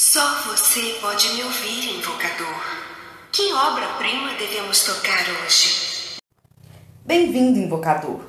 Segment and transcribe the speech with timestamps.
[0.00, 2.54] Só você pode me ouvir, invocador.
[3.32, 6.20] Que obra-prima devemos tocar hoje?
[7.04, 8.20] Bem-vindo, invocador.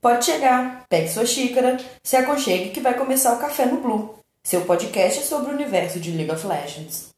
[0.00, 4.62] Pode chegar, pegue sua xícara, se aconchegue que vai começar o Café no Blue, seu
[4.62, 7.08] podcast sobre o universo de League of Legends.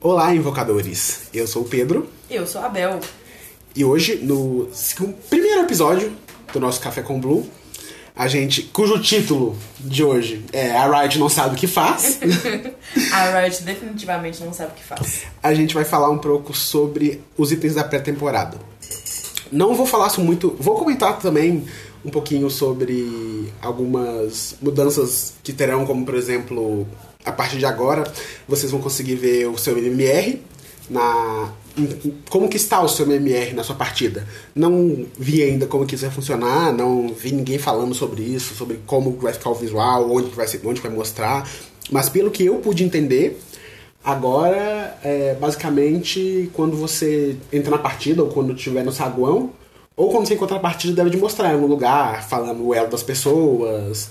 [0.00, 1.24] Olá, invocadores.
[1.30, 3.00] Eu sou o Pedro Eu sou a Bel.
[3.76, 4.66] e hoje, no
[5.28, 6.16] primeiro episódio
[6.54, 7.46] do nosso Café com Blue,
[8.14, 12.20] a gente, cujo título de hoje é A Riot não sabe o que faz,
[13.12, 15.22] A Riot definitivamente não sabe o que faz.
[15.42, 18.58] a gente vai falar um pouco sobre os itens da pré-temporada.
[19.50, 21.64] Não vou falar muito, vou comentar também
[22.04, 26.86] um pouquinho sobre algumas mudanças que terão, como por exemplo,
[27.24, 28.10] a partir de agora,
[28.48, 30.40] vocês vão conseguir ver o seu MMR
[30.88, 31.52] na
[32.28, 34.26] como que está o seu MMR na sua partida.
[34.54, 38.80] Não vi ainda como que isso vai funcionar, não vi ninguém falando sobre isso, sobre
[38.86, 41.48] como vai ficar o visual, onde vai, onde vai mostrar,
[41.90, 43.40] mas pelo que eu pude entender,
[44.04, 49.50] Agora, é, basicamente, quando você entra na partida, ou quando estiver no saguão,
[49.96, 52.88] ou quando você encontra a partida, deve de mostrar em algum lugar, falando o elo
[52.88, 54.10] das pessoas,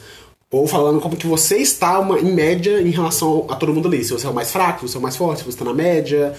[0.52, 4.04] ou falando como que você está uma, em média em relação a todo mundo ali.
[4.04, 5.64] Se você é o mais fraco, se você é o mais forte, se você está
[5.64, 6.36] na média,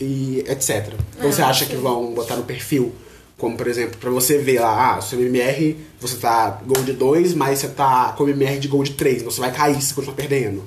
[0.00, 0.94] e etc.
[1.18, 2.94] Então você acha que vão botar no perfil,
[3.36, 7.58] como por exemplo, pra você ver lá, ah, seu MMR, você tá Gold 2, mas
[7.58, 10.64] você tá com MMR de Gold 3, então você vai cair se você continuar perdendo.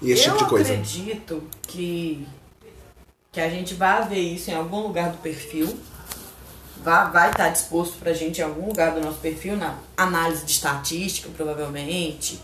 [0.00, 0.72] E esse eu tipo de coisa.
[0.72, 2.26] acredito que,
[3.32, 5.68] que a gente vai ver isso em algum lugar do perfil.
[6.88, 10.52] Vai, vai estar disposto pra gente em algum lugar do nosso perfil, na análise de
[10.52, 12.40] estatística, provavelmente.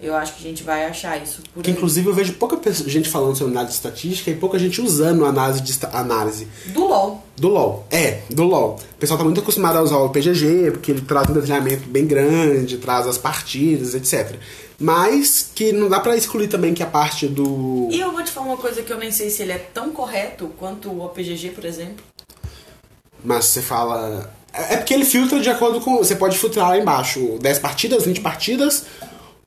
[0.00, 1.76] Eu acho que a gente vai achar isso por Que aí.
[1.76, 5.60] inclusive eu vejo pouca gente falando sobre análise de estatística e pouca gente usando análise
[5.60, 7.24] de análise Do LoL.
[7.36, 7.84] do LoL.
[7.90, 8.78] É, do LoL.
[8.94, 12.06] O pessoal tá muito acostumado a usar o PGG, porque ele traz um detalhamento bem
[12.06, 14.36] grande, traz as partidas, etc.
[14.78, 17.88] Mas que não dá pra excluir também que a parte do.
[17.90, 19.90] E eu vou te falar uma coisa que eu nem sei se ele é tão
[19.90, 22.04] correto quanto o OPGG, por exemplo.
[23.24, 24.32] Mas você fala.
[24.52, 25.98] É é porque ele filtra de acordo com.
[25.98, 28.84] Você pode filtrar lá embaixo 10 partidas, 20 partidas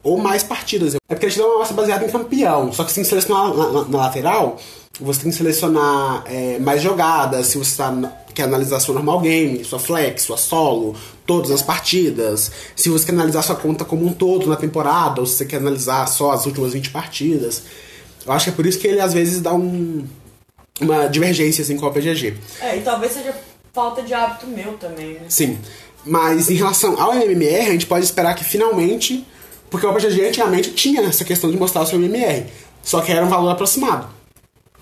[0.04, 0.96] ou mais partidas.
[0.96, 2.72] É porque ele te dá uma amostra baseada em campeão.
[2.72, 4.58] Só que você tem que selecionar na, na- na lateral,
[5.00, 7.94] você tem que selecionar é, mais jogadas, se você tá,
[8.34, 10.96] quer analisar sua normal game, sua flex, sua solo,
[11.26, 12.52] todas as partidas.
[12.76, 15.58] Se você quer analisar sua conta como um todo na temporada, ou se você quer
[15.58, 17.64] analisar só as últimas 20 partidas.
[18.26, 20.04] Eu acho que é por isso que ele às vezes dá um,
[20.80, 22.38] uma divergência assim, com o PGG.
[22.62, 23.34] É, e talvez seja
[23.74, 25.26] falta de hábito meu também, né?
[25.30, 25.58] Sim.
[26.06, 29.26] Mas em relação ao MMR, a gente pode esperar que finalmente.
[29.70, 32.46] Porque o PGG antigamente tinha essa questão de mostrar o seu MMR.
[32.84, 34.08] Só que era um valor aproximado.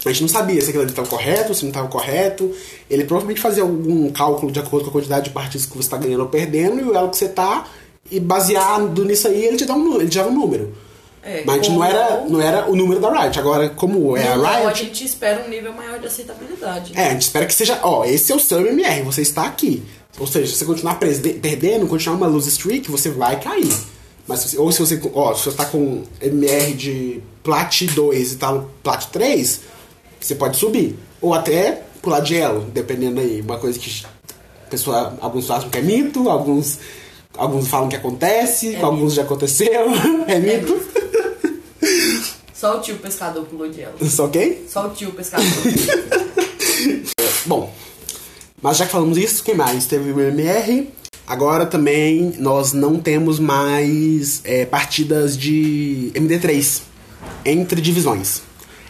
[0.04, 2.52] A gente não sabia se aquilo ali estava correto, se não estava correto.
[2.90, 5.98] Ele provavelmente fazia algum cálculo de acordo com a quantidade de partidas que você está
[5.98, 7.68] ganhando ou perdendo e o elo que você está.
[8.10, 10.74] E baseado nisso aí, ele te dá um, ele te dava um número.
[11.30, 13.38] É, Mas não era, não era o número da Riot.
[13.40, 14.84] Agora, como é LoL, a a Riot.
[14.84, 16.92] gente espera um nível maior de aceitabilidade.
[16.96, 19.84] É, a gente espera que seja, ó, esse é o seu MMR, você está aqui.
[20.18, 23.72] Ou seja, se você continuar perdendo, continuar uma lose streak, você vai cair.
[24.28, 28.52] Mas ou se você, ó, se você tá com MMR de Plat 2 e tá
[28.52, 29.62] no Plat 3,
[30.20, 30.98] você pode subir.
[31.22, 33.42] Ou até pular de elo, dependendo aí.
[33.42, 34.04] Uma coisa que
[34.70, 36.80] pessoa, alguns acham que é mito, alguns,
[37.36, 39.86] alguns falam que acontece, É alguns já aconteceu.
[40.28, 40.80] É mito.
[42.60, 43.96] Só o tio pescador pulou de ela.
[44.04, 44.66] Só ok?
[44.68, 45.48] Só o tio pescador.
[47.46, 47.74] Bom,
[48.62, 49.86] mas já que falamos isso, quem mais?
[49.86, 50.90] Teve o MMR.
[51.26, 56.82] Agora também nós não temos mais é, partidas de MD3
[57.46, 58.42] entre divisões.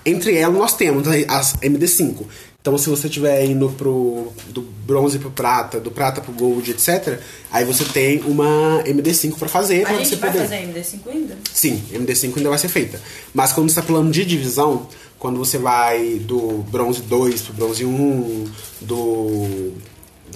[0.04, 2.26] Entre elas nós temos as MD5.
[2.70, 7.20] Então se você estiver indo pro, do bronze pro prata, do prata pro gold, etc.,
[7.52, 9.82] aí você tem uma MD5 pra fazer.
[9.82, 10.44] a pra gente você vai poder.
[10.44, 11.38] fazer MD5 ainda?
[11.52, 13.02] Sim, MD5 ainda vai ser feita.
[13.34, 14.88] Mas quando você está pulando de divisão,
[15.18, 18.46] quando você vai do bronze 2 pro bronze 1,
[18.82, 19.74] do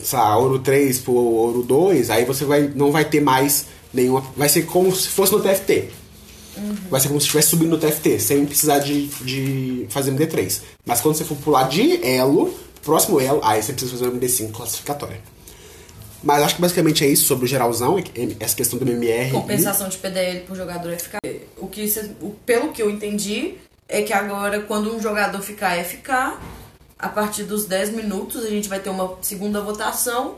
[0.02, 4.24] sei lá, ouro 3 pro ouro 2, aí você vai, não vai ter mais nenhuma.
[4.36, 5.90] Vai ser como se fosse no TFT.
[6.90, 10.62] Vai ser como se estivesse subindo no TFT, sem precisar de, de fazer MD3.
[10.86, 14.52] Mas quando você for pular de elo, próximo elo, aí você precisa fazer uma MD5
[14.52, 15.20] classificatória.
[16.24, 17.96] Mas acho que basicamente é isso sobre o geralzão,
[18.40, 19.32] essa questão do MMR.
[19.32, 21.18] Compensação de PDL por jogador FK.
[21.58, 23.56] O que cê- o, pelo que eu entendi,
[23.90, 26.38] é que agora, quando um jogador ficar FK,
[26.98, 30.36] a partir dos 10 minutos a gente vai ter uma segunda votação.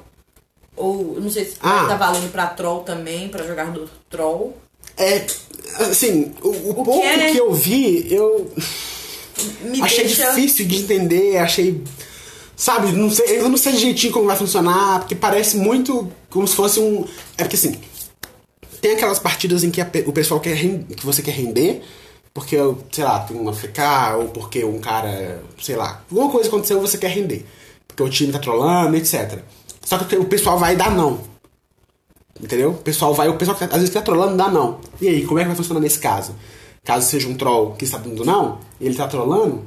[0.75, 1.85] Ou, não sei se Ah.
[1.87, 4.57] tá valendo pra troll também, pra jogador troll.
[4.97, 5.25] É,
[5.79, 7.31] assim, o, o pouco que é, né?
[7.31, 8.51] que eu vi, eu
[9.63, 10.29] Me achei deixa...
[10.29, 11.81] difícil de entender, achei.
[12.55, 16.55] Sabe, não sei, eu não sei direitinho como vai funcionar, porque parece muito como se
[16.55, 17.05] fosse um.
[17.37, 17.77] É porque assim,
[18.79, 21.81] tem aquelas partidas em que a o pessoal quer que você quer render,
[22.35, 22.57] porque,
[22.91, 23.79] sei lá, tem um AFK,
[24.17, 27.45] ou porque um cara, sei lá, alguma coisa aconteceu você quer render.
[27.87, 29.39] Porque o time tá trollando, etc.
[29.83, 31.21] Só que o pessoal vai dar não.
[32.41, 32.71] Entendeu?
[32.71, 34.79] O pessoal vai, o pessoal que às vezes tá trollando dá não.
[34.99, 36.35] E aí, como é que vai funcionar nesse caso?
[36.83, 39.63] Caso seja um troll que está dando não, ele tá trollando,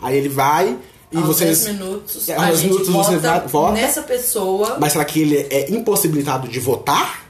[0.00, 0.76] aí ele vai
[1.12, 1.64] e Aos vocês.
[1.64, 3.16] 10 minutos, É, aos minutos você
[3.48, 3.72] vota.
[3.72, 4.76] nessa pessoa.
[4.80, 7.26] Mas será que ele é impossibilitado de votar?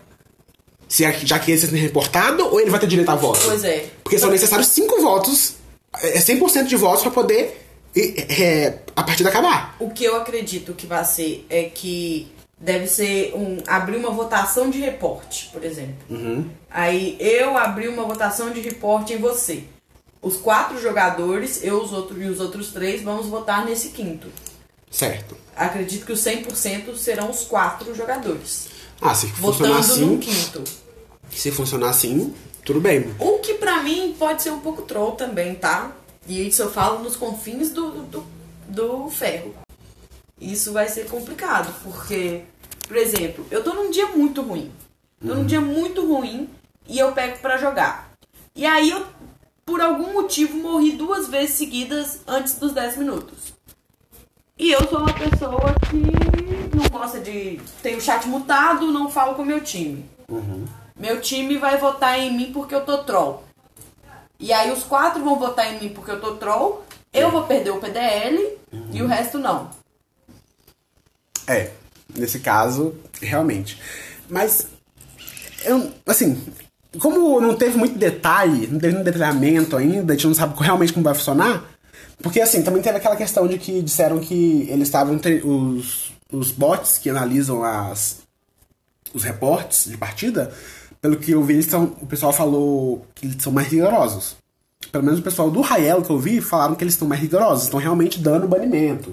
[0.89, 3.41] Se é- já que ele seja reportado, ou ele vai ter direito a voto?
[3.45, 3.87] Pois é.
[4.03, 5.55] Porque são necessários 5 votos,
[6.03, 7.67] é 100% de votos pra poder
[7.97, 9.77] é, a partida acabar.
[9.79, 12.27] O que eu acredito que vai ser é que
[12.61, 15.97] deve ser um abrir uma votação de reporte, por exemplo.
[16.11, 16.49] Uhum.
[16.71, 19.65] Aí eu abri uma votação de reporte em você.
[20.21, 24.29] Os quatro jogadores, eu os outros, e os outros três, vamos votar nesse quinto.
[24.91, 25.35] Certo.
[25.57, 28.69] Acredito que os 100% serão os quatro jogadores.
[29.01, 30.65] Ah, se funcionar Votando assim, quinto.
[31.31, 32.35] se funcionar assim,
[32.65, 33.15] tudo bem.
[33.19, 35.93] O que pra mim pode ser um pouco troll também, tá?
[36.27, 38.27] E isso eu falo nos confins do, do,
[38.69, 39.55] do ferro.
[40.41, 42.43] Isso vai ser complicado, porque,
[42.89, 44.73] por exemplo, eu tô num dia muito ruim.
[45.21, 46.49] Tô num dia muito ruim
[46.89, 48.11] e eu pego pra jogar.
[48.55, 49.05] E aí eu,
[49.67, 53.53] por algum motivo, morri duas vezes seguidas antes dos 10 minutos.
[54.59, 57.61] E eu sou uma pessoa que não gosta de.
[57.83, 60.05] Tem o chat mutado, não falo com o meu time.
[60.97, 63.45] Meu time vai votar em mim porque eu tô troll.
[64.39, 66.85] E aí os quatro vão votar em mim porque eu tô troll.
[67.13, 68.59] Eu vou perder o PDL
[68.93, 69.71] e o resto não.
[71.51, 71.71] É,
[72.17, 73.77] nesse caso, realmente.
[74.29, 74.69] Mas,
[75.65, 76.41] eu, assim,
[77.01, 80.93] como não teve muito detalhe, não teve muito detalhamento ainda, a gente não sabe realmente
[80.93, 81.69] como vai funcionar.
[82.23, 85.19] Porque, assim, também teve aquela questão de que disseram que eles estavam.
[85.45, 88.19] Os, os bots que analisam as,
[89.13, 90.53] os reportes de partida,
[91.01, 94.37] pelo que eu vi, eles o pessoal falou que eles são mais rigorosos.
[94.93, 97.65] Pelo menos o pessoal do Rael que eu vi falaram que eles estão mais rigorosos,
[97.65, 99.11] estão realmente dando banimento,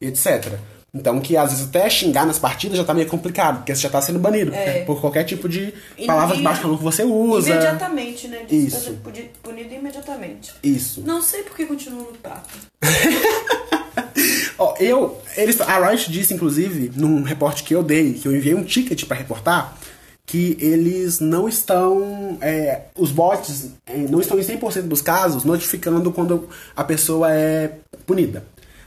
[0.00, 0.58] etc.
[0.96, 3.90] Então que às vezes até xingar nas partidas já tá meio complicado, porque você já
[3.90, 4.82] tá sendo banido É.
[4.84, 7.50] por qualquer tipo de E- palavras e- baixo calor que você usa.
[7.50, 8.38] Imediatamente, né?
[8.50, 8.98] Isso.
[9.42, 10.52] punido imediatamente.
[10.62, 11.02] Isso.
[11.04, 12.48] Não sei por que continua no prato.
[14.58, 15.20] Ó, eu.
[15.36, 19.04] Eles, a Riot disse, inclusive, num reporte que eu dei, que eu enviei um ticket
[19.04, 19.76] pra reportar,
[20.24, 22.38] que eles não estão.
[22.40, 27.72] é, os bots é, não estão em 100% dos casos notificando quando a pessoa é
[28.06, 28.44] punida.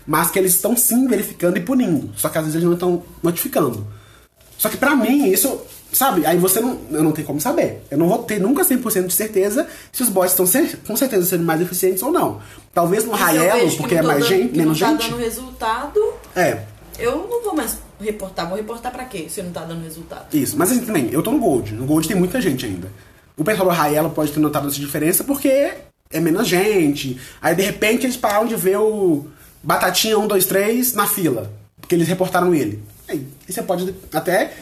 [0.10, 2.10] Mas que eles estão sim verificando e punindo.
[2.18, 3.86] Só que às vezes eles não estão notificando.
[4.58, 5.62] Só que pra mim, isso.
[5.94, 6.26] Sabe?
[6.26, 6.80] Aí você não.
[6.90, 7.84] Eu não tenho como saber.
[7.92, 10.46] Eu não vou ter nunca 100% de certeza se os bots estão
[10.88, 12.42] com certeza sendo mais eficientes ou não.
[12.74, 15.12] Talvez no eu Raelo, porque é mais dando- gente, menos não tá gente.
[15.12, 16.00] dando resultado,
[16.36, 16.64] É.
[16.98, 18.48] eu não vou mais reportar.
[18.48, 20.26] Vou reportar pra quê se não tá dando resultado?
[20.36, 21.74] Isso, mas assim também, eu tô no Gold.
[21.74, 22.88] No Gold tem muita gente ainda.
[23.38, 25.74] O pessoal do Raelo pode ter notado essa diferença porque
[26.12, 27.20] é menos gente.
[27.42, 29.26] Aí de repente eles pararam de ver o
[29.64, 31.52] Batatinha 1, 2, 3 na fila.
[31.80, 32.82] Porque eles reportaram ele.
[33.08, 34.54] Aí e você pode até.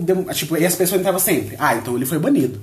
[0.00, 1.56] dem- Tipo, e as pessoas entravam sempre.
[1.58, 2.60] Ah, então ele foi banido.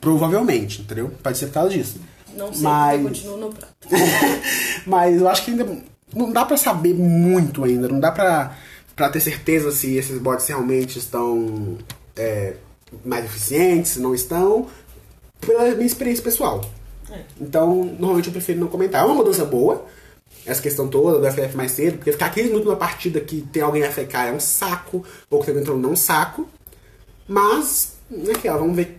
[0.00, 1.10] Provavelmente, entendeu?
[1.22, 1.98] Pode ser por causa disso.
[2.36, 3.74] Não sei Mas- continua no prato.
[4.86, 5.66] Mas eu acho que ainda
[6.14, 7.88] não dá pra saber muito ainda.
[7.88, 8.56] Não dá pra,
[8.96, 11.78] pra ter certeza se esses bots realmente estão
[12.16, 12.54] é,
[13.04, 14.66] mais eficientes, se não estão.
[15.40, 16.64] Pela minha experiência pessoal.
[17.10, 17.20] É.
[17.40, 19.02] Então, normalmente eu prefiro não comentar.
[19.02, 19.86] É uma mudança boa,
[20.46, 23.62] essa questão toda do FF mais cedo, porque ficar 15 minutos numa partida que tem
[23.62, 26.48] alguém AFK é um saco, ou que tem alguém entrando não é um saco.
[27.26, 28.98] Mas, naquela, vamos ver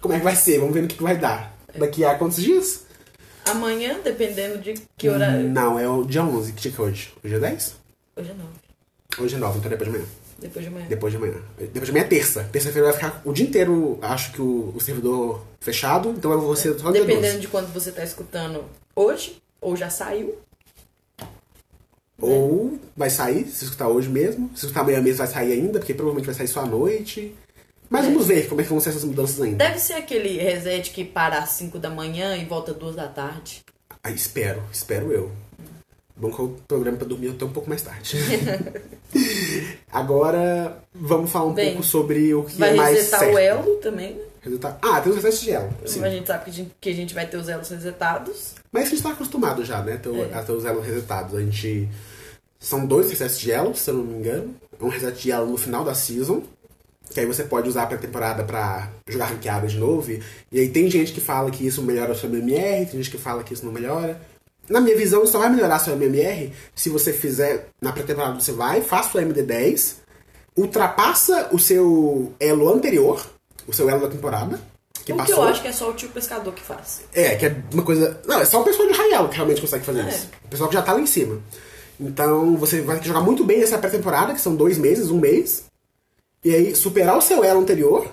[0.00, 1.56] como é que vai ser, vamos ver no que, que vai dar.
[1.74, 2.86] Daqui a quantos dias?
[3.44, 5.48] Amanhã, dependendo de que horário.
[5.48, 6.52] Não, é o dia 11.
[6.52, 7.12] Que dia que é hoje?
[7.22, 7.74] Hoje é 10?
[8.16, 8.50] Hoje é nove.
[9.18, 10.10] Hoje é 9, então depois de amanhã.
[10.38, 10.86] Depois de amanhã.
[10.88, 11.42] Depois de amanhã.
[11.58, 12.44] Depois de amanhã é terça.
[12.50, 16.56] Terça-feira vai ficar o dia inteiro, acho que o, o servidor fechado, então eu vou
[16.56, 17.06] ser só dia 12.
[17.06, 20.38] Dependendo de quando você tá escutando hoje, ou já saiu.
[22.20, 24.50] Ou vai sair, se escutar hoje mesmo.
[24.54, 27.34] Se escutar amanhã mesmo vai sair ainda, porque provavelmente vai sair só à noite.
[27.90, 29.58] Mas vamos ver como é que vão ser essas mudanças ainda.
[29.58, 33.06] Deve ser aquele reset que para às 5 da manhã e volta às 2 da
[33.06, 33.62] tarde.
[34.02, 35.30] Ah, espero, espero eu.
[36.16, 38.16] Bom que o programa pra dormir até um pouco mais tarde.
[39.92, 43.34] Agora, vamos falar um Bem, pouco sobre o que Vai é mais resetar certo.
[43.34, 44.14] o elo também.
[44.14, 44.20] né?
[44.46, 45.70] Resetar- Ah, tem os resets de elo.
[45.84, 46.04] Sim.
[46.04, 48.54] A gente sabe que a gente, que a gente vai ter os elos resetados.
[48.70, 49.96] Mas a gente tá acostumado já, né?
[49.96, 50.34] ter É.
[50.34, 51.34] A ter os elos resetados.
[51.34, 51.88] A gente.
[52.58, 54.54] São dois resets de elo, se eu não me engano.
[54.80, 56.42] É um reset de elo no final da season.
[57.12, 60.10] Que aí você pode usar pra temporada pra jogar ranqueada de novo.
[60.10, 60.20] E,
[60.52, 63.42] aí tem gente que fala que isso melhora o seu MMR, tem gente que fala
[63.44, 64.20] que isso não melhora.
[64.68, 67.68] Na minha visão, isso só vai melhorar seu MMR se você fizer.
[67.80, 69.94] Na pré-temporada você vai, faça o MD10,
[70.56, 73.24] ultrapassa o seu elo anterior,
[73.66, 74.60] o seu elo da temporada,
[75.04, 75.34] que o passou.
[75.34, 77.02] que eu acho que é só o tio pescador que faz.
[77.12, 78.20] É, que é uma coisa.
[78.26, 80.08] Não, é só o pessoal de Raial que realmente consegue fazer É.
[80.08, 80.28] isso.
[80.44, 81.40] O pessoal que já tá lá em cima.
[81.98, 85.18] Então você vai ter que jogar muito bem essa pré-temporada, que são dois meses, um
[85.18, 85.64] mês.
[86.44, 88.06] E aí superar o seu elo anterior.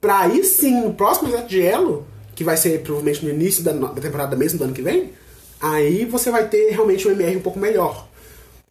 [0.00, 3.72] Pra aí sim, no próximo set de elo, que vai ser provavelmente no início da,
[3.72, 5.12] da temporada mesmo do ano que vem,
[5.60, 8.06] aí você vai ter realmente um MR um pouco melhor.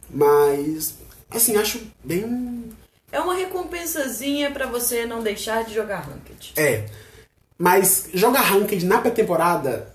[0.08, 0.94] Mas,
[1.30, 2.64] assim, acho bem.
[3.16, 6.52] É uma recompensazinha pra você não deixar de jogar Ranked.
[6.54, 6.84] É.
[7.56, 9.90] Mas jogar Ranked na pré-temporada,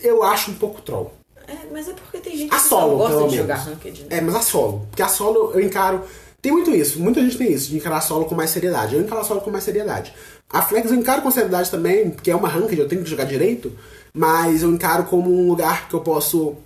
[0.00, 1.14] eu acho um pouco troll.
[1.46, 3.36] É, mas é porque tem gente A que solo, não gosta de menos.
[3.36, 4.06] jogar Ranked, né?
[4.10, 4.84] É, mas a solo.
[4.90, 6.02] Porque a solo eu encaro.
[6.42, 8.96] Tem muito isso, muita gente tem isso, de encarar solo com mais seriedade.
[8.96, 10.12] Eu encaro solo com mais seriedade.
[10.50, 13.24] A Flex eu encaro com seriedade também, porque é uma ranked, eu tenho que jogar
[13.26, 13.72] direito,
[14.12, 16.56] mas eu encaro como um lugar que eu posso,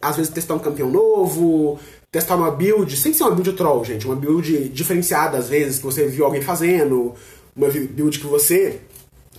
[0.00, 1.80] às vezes, testar um campeão novo,
[2.16, 5.84] testar uma build, sem ser uma build troll, gente, uma build diferenciada, às vezes, que
[5.84, 7.14] você viu alguém fazendo,
[7.54, 8.80] uma build que você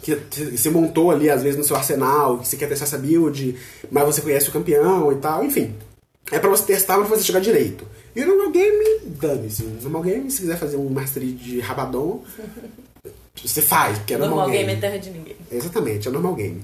[0.03, 0.15] que
[0.55, 3.57] você montou ali, às vezes, no seu arsenal, que você quer testar essa build,
[3.89, 5.73] mas você conhece o campeão e tal, enfim.
[6.31, 7.83] É pra você testar, pra você jogar direito.
[8.15, 9.63] E no normal game, dane-se.
[9.63, 12.23] No normal game, se quiser fazer um mastery de Rabadon,
[13.43, 15.35] você faz, porque é normal, Normal game é terra de ninguém.
[15.51, 16.61] Exatamente, é normal game.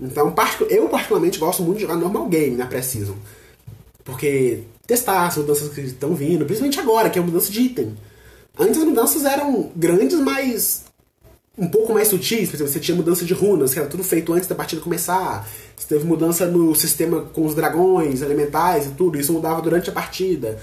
[0.00, 0.34] Então,
[0.70, 3.16] eu particularmente gosto muito de jogar normal game na pré-season.
[4.02, 7.96] Porque testar as mudanças que estão vindo, principalmente agora, que é a mudança de item.
[8.58, 10.82] Antes as mudanças eram grandes, mas
[11.56, 12.48] um pouco mais sutis.
[12.48, 15.48] Por exemplo, você tinha mudança de runas, que era tudo feito antes da partida começar.
[15.76, 19.16] Você teve mudança no sistema com os dragões, elementais e tudo.
[19.16, 20.58] Isso mudava durante a partida.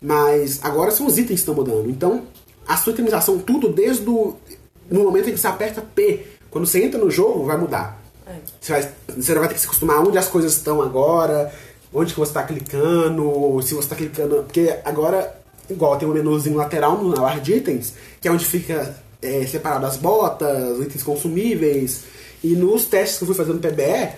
[0.00, 1.88] Mas agora são os itens que estão mudando.
[1.88, 2.24] Então,
[2.68, 4.36] a sua itemização, tudo desde o
[4.90, 8.02] no momento em que você aperta P, quando você entra no jogo, vai mudar.
[8.26, 8.34] É.
[8.60, 11.50] Você, vai, você vai ter que se acostumar onde as coisas estão agora,
[11.92, 14.42] onde que você está clicando, se você está clicando.
[14.44, 18.96] Porque agora, igual tem um menuzinho lateral na barra de itens, que é onde fica
[19.20, 22.04] é, separado as botas, itens consumíveis.
[22.42, 24.08] E nos testes que eu fui fazendo no PBE,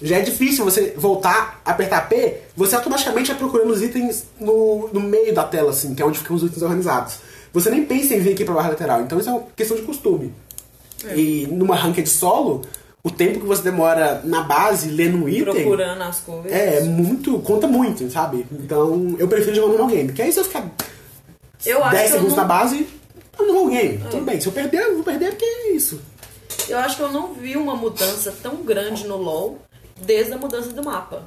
[0.00, 5.00] já é difícil você voltar, apertar P, você automaticamente vai procurando os itens no, no
[5.00, 7.16] meio da tela, assim, que é onde ficam os itens organizados.
[7.52, 9.02] Você nem pensa em vir aqui pra barra lateral.
[9.02, 10.32] Então isso é uma questão de costume.
[11.14, 12.62] E numa ranked solo,
[13.04, 15.44] o tempo que você demora na base lendo um item.
[15.44, 16.52] Procurando as coisas.
[16.52, 17.38] É, muito.
[17.40, 18.46] conta muito, sabe?
[18.52, 20.06] Então eu prefiro jogar no game.
[20.08, 20.70] Porque aí se eu ficar
[21.66, 22.88] Eu acho 10 que eu segundos não- na base,
[23.38, 23.98] é um normal game.
[24.10, 24.40] Tudo bem.
[24.40, 26.00] Se eu perder, eu vou perder porque é isso.
[26.68, 29.58] Eu acho que eu não vi uma mudança tão grande no LoL
[30.00, 31.22] desde a mudança do mapa.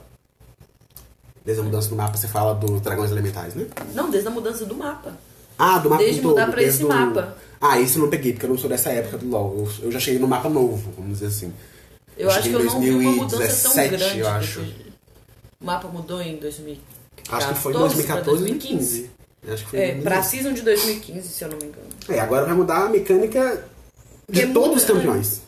[1.43, 3.67] Desde a mudança do mapa, você fala dos dragões elementais, né?
[3.93, 5.11] Não, desde a mudança do mapa.
[5.57, 7.35] Ah, do mapa Desde todo, mudar pra desde esse o- mapa.
[7.71, 9.55] Ah, isso eu não peguei, porque eu não sou dessa época do LoL.
[9.57, 11.53] Eu, eu já cheguei no mapa novo, vamos dizer assim.
[12.17, 14.19] Eu acho que eu não vi uma mudança tão 2017, grande.
[14.19, 14.59] eu acho.
[15.61, 16.81] O mapa mudou em 2014.
[17.31, 19.09] Acho que foi em pra 2014 ou 2015.
[19.47, 20.03] Acho que foi É, 2015.
[20.03, 21.85] pra season de 2015, se eu não me engano.
[22.09, 23.63] É, agora vai mudar a mecânica
[24.29, 25.41] de Porque todos muda, os campeões.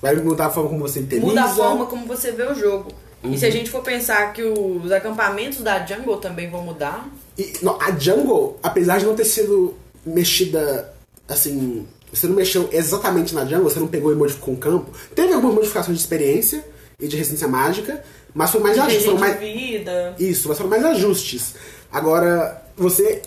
[0.00, 1.26] Vai mudar a forma como você itemiza.
[1.26, 2.92] Muda a forma como você vê o jogo.
[3.24, 3.48] E se Uhum.
[3.50, 7.90] a gente for pensar que os acampamentos da jungle também vão mudar, E, não, a
[7.92, 9.74] jungle, apesar de não ter sido
[10.06, 10.92] mexida
[11.28, 11.86] assim.
[12.12, 14.90] Você não mexeu exatamente na jungle, você não pegou e modificou um campo.
[15.14, 16.64] Teve algumas modificações de experiência
[16.98, 18.02] e de resistência mágica,
[18.34, 19.04] mas foi mais de ajustes.
[19.04, 20.14] Foram mais, vida.
[20.18, 21.54] Isso, mas foram mais ajustes.
[21.92, 23.22] Agora, você.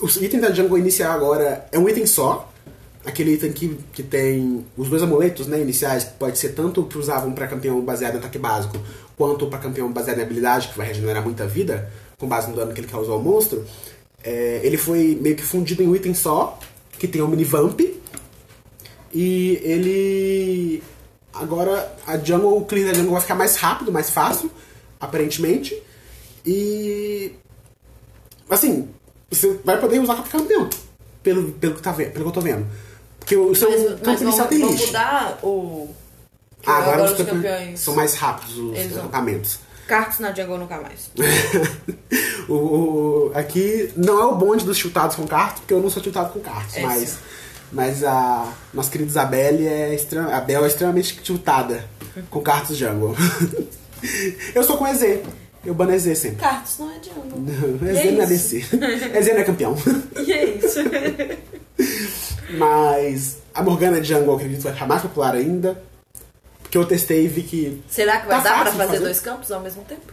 [0.00, 2.50] O item da jungle inicial agora é um item só.
[3.06, 6.86] Aquele item que, que tem os dois amuletos né, iniciais, que pode ser tanto o
[6.86, 8.78] que usavam para campeão baseado em ataque básico,
[9.16, 12.72] quanto para campeão baseado em habilidade, que vai regenerar muita vida, com base no dano
[12.72, 13.64] que ele causou ao monstro.
[14.22, 16.58] É, ele foi meio que fundido em um item só,
[17.04, 17.80] que tem o mini vamp.
[19.12, 20.82] E ele.
[21.32, 24.50] Agora a jungle, o clear da jungle vai ficar mais rápido, mais fácil,
[24.98, 25.80] aparentemente.
[26.46, 27.32] E.
[28.48, 28.88] Assim,
[29.30, 30.68] você vai poder usar qualquer campeão,
[31.22, 32.66] pelo, pelo, que, tá vendo, pelo que eu tô vendo.
[33.18, 34.86] Porque o seu Mas, campo mas inicial tem lixo.
[34.86, 35.94] mudar o.
[36.66, 39.58] Ah, agora, os os campeões, são mais rápidos, os Eles acampamentos.
[39.86, 41.10] Cartas na jungle nunca mais.
[42.48, 46.02] o, o- aqui não é o bonde dos chutados com cartas, porque eu não sou
[46.02, 47.16] chutado com cartas, É, mas, sim.
[47.72, 51.84] mas a nossa querida Isabelle é, extrema, a Bel é extremamente chutada
[52.30, 53.14] com cartas jungle.
[54.54, 55.20] eu sou com EZ,
[55.64, 56.36] eu bano EZ sempre.
[56.36, 57.44] Cartas não é jungle.
[57.82, 58.26] E EZ é não é.
[58.26, 58.56] DC.
[58.58, 59.76] EZ não é campeão.
[60.26, 60.78] E é isso.
[62.56, 65.82] Mas a Morgana Jungle eu acredito vai ficar mais popular ainda.
[66.74, 67.80] Porque eu testei e vi que.
[67.88, 68.98] Será que vai Tá dar de fazer, fazer.
[68.98, 70.12] dois campos ao mesmo tempo?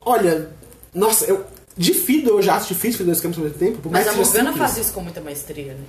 [0.00, 0.50] Olha,
[0.94, 1.44] nossa, eu.
[1.76, 3.88] De Fiddle eu já acho difícil fazer dois campos ao mesmo tempo.
[3.90, 5.80] Mas a que Morgana faz isso com muita maestria, né?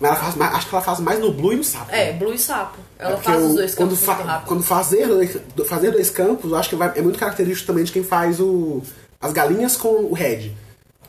[0.00, 1.90] Mas ela faz mais, acho que ela faz mais no Blue e no Sapo.
[1.92, 2.78] É, Blue e Sapo.
[2.98, 4.48] Ela É faz os eu- dois quando campos fa- muito rápido.
[4.48, 7.90] Quando fazer dois, fazer dois campos, eu acho que vai- é muito característico também de
[7.92, 8.82] quem faz o,
[9.20, 10.52] as galinhas com o Red.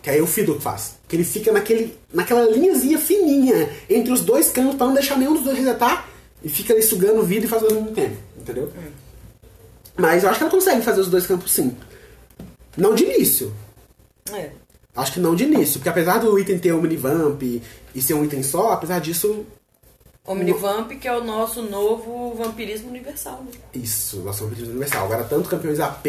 [0.01, 0.95] Que aí é o Fiddle que faz.
[1.07, 5.33] Que ele fica naquele, naquela linhazinha fininha entre os dois campos pra não deixar nenhum
[5.35, 6.07] dos dois resetar.
[6.43, 8.71] E fica ali sugando vida e fazendo ao mesmo tempo, entendeu?
[9.97, 11.75] Mas eu acho que ela consegue fazer os dois campos sim.
[12.77, 13.53] Não de início.
[14.31, 14.51] É.
[14.95, 18.43] Acho que não de início, porque apesar do item ter Omnivamp e, ser um item
[18.43, 19.45] só, apesar disso,
[20.25, 23.43] Omnivamp, que é o nosso novo vampirismo universal.
[23.43, 23.51] Né?
[23.73, 25.05] Isso, nosso objetivo universal.
[25.05, 26.05] Agora, tanto campeões AP,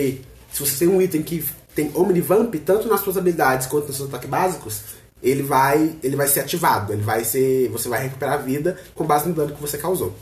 [0.53, 1.45] se você tem um item que
[1.75, 4.83] tem Omnivamp, tanto nas suas habilidades quanto nos seus ataques básicos,
[5.23, 6.93] ele vai, ele vai ser ativado.
[6.93, 7.69] Ele vai ser.
[7.71, 10.15] Você vai recuperar a vida com base no dano que você causou.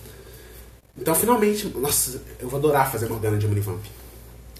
[0.97, 3.85] Então, finalmente, nossa, eu vou adorar fazer Morgana de Omnivamp.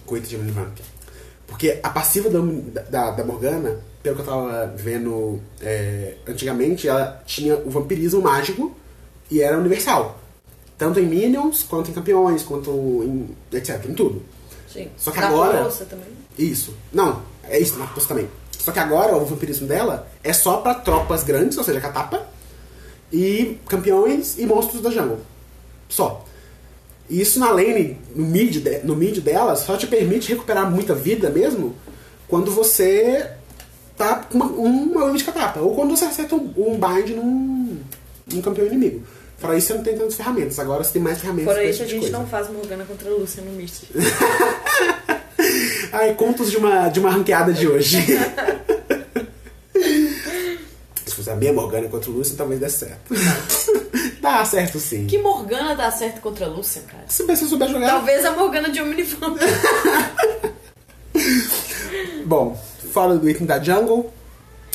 [0.07, 0.79] Com item de Omnivamp.
[1.47, 2.39] Porque a passiva da,
[2.83, 8.77] da, da Morgana, pelo que eu tava vendo é, antigamente, ela tinha o vampirismo mágico
[9.31, 10.21] e era universal.
[10.77, 12.71] Tanto em minions, quanto em campeões, quanto
[13.03, 13.35] em.
[13.57, 13.85] etc.
[13.89, 14.23] Em tudo.
[14.73, 14.89] Sim.
[14.97, 16.07] Só que Da agora- também.
[16.39, 16.73] Isso.
[16.93, 18.29] Não, é isso, na força também.
[18.69, 22.27] Só que agora o vampirismo dela é só pra tropas grandes, ou seja, catapa,
[23.11, 25.21] e campeões e monstros da jungle.
[25.89, 26.23] Só.
[27.09, 30.95] E isso na lane, no mid, de- no mid dela, só te permite recuperar muita
[30.95, 31.75] vida mesmo
[32.29, 33.31] quando você
[33.97, 35.61] tá com uma, uma wave de catapa.
[35.61, 37.79] Ou quando você acerta um, um bind num,
[38.31, 39.03] num campeão inimigo.
[39.39, 40.59] Fora isso, você não tem tantas ferramentas.
[40.59, 42.19] Agora você tem mais ferramentas Fora isso, a tipo gente coisa.
[42.19, 43.89] não faz Morgana contra a Lúcia no Mystic.
[45.93, 47.99] Ai, contos de uma, de uma ranqueada de hoje.
[51.07, 53.15] Se fosse a minha Morgana contra o Lúcio, talvez desse certo.
[54.21, 55.07] Dá certo sim.
[55.07, 57.05] que Morgana dá certo contra a Lúcia, cara?
[57.07, 57.93] Se você souber jogar.
[57.93, 59.39] Talvez a Morgana de Omnivamp.
[62.27, 62.61] Bom,
[62.93, 64.13] fora do item da Jungle,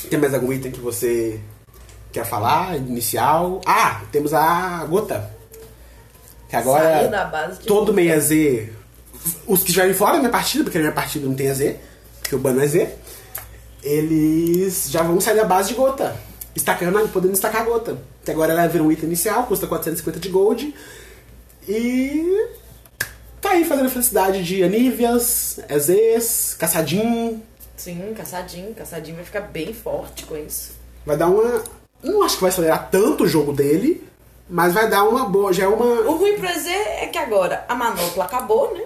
[0.09, 1.39] tem mais algum item que você
[2.11, 2.77] quer falar?
[2.77, 3.61] Inicial?
[3.65, 5.29] Ah, temos a Gota.
[6.49, 6.83] Que agora.
[6.83, 8.71] Saiu da base de todo meia Z.
[9.47, 11.79] Os que estiverem fora da minha partida, porque na minha partida não tem a Z,
[12.21, 12.95] porque o ban é Z,
[13.81, 16.15] eles já vão sair da base de Gota.
[16.55, 17.97] Estacando, podendo estacar a Gota.
[18.23, 20.73] Que agora ela vira um item inicial, custa 450 de gold.
[21.67, 22.47] E.
[23.41, 27.41] Tá aí fazendo a felicidade de Anívias, EZs, Caçadinho.
[27.75, 28.73] Sim, caçadinho.
[28.73, 30.71] Caçadinho vai ficar bem forte com isso.
[31.05, 31.61] Vai dar uma.
[32.01, 34.07] Não acho que vai acelerar tanto o jogo dele,
[34.49, 35.51] mas vai dar uma boa.
[35.51, 35.85] Já é uma.
[35.85, 38.83] O ruim pro EZ é que agora a manopla acabou, né?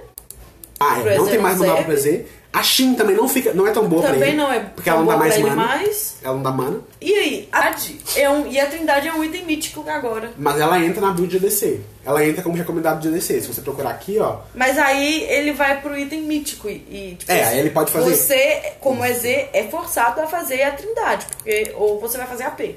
[0.79, 2.17] Ah, é, pro não tem mais não manobra pra serve.
[2.19, 2.25] Z.
[2.53, 3.53] A Shin também não fica.
[3.53, 4.37] Não é tão boa pra Também ele.
[4.37, 5.55] não é Porque ela não dá mais pra mana.
[5.55, 6.15] mais.
[6.23, 6.79] Ela não dá mana.
[7.01, 10.31] E aí, a Trindade é um, e a Trindade é um item mítico agora.
[10.37, 11.81] Mas ela entra na build de ADC.
[12.05, 13.41] Ela entra como recomendado de ADC.
[13.41, 14.37] Se você procurar aqui, ó.
[14.55, 18.15] Mas aí ele vai pro item mítico e, e, tipo, É, aí ele pode fazer-
[18.15, 22.75] Você, como EZ, é forçado a fazer a Trindade, porque ou você vai fazer AP.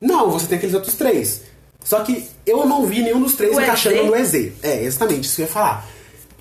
[0.00, 1.42] Não, você tem aqueles outros três.
[1.82, 4.04] Só que eu não vi nenhum dos três O encaixando EZ?
[4.06, 4.52] no EZ.
[4.62, 5.86] É, exatamente, isso que eu ia falar.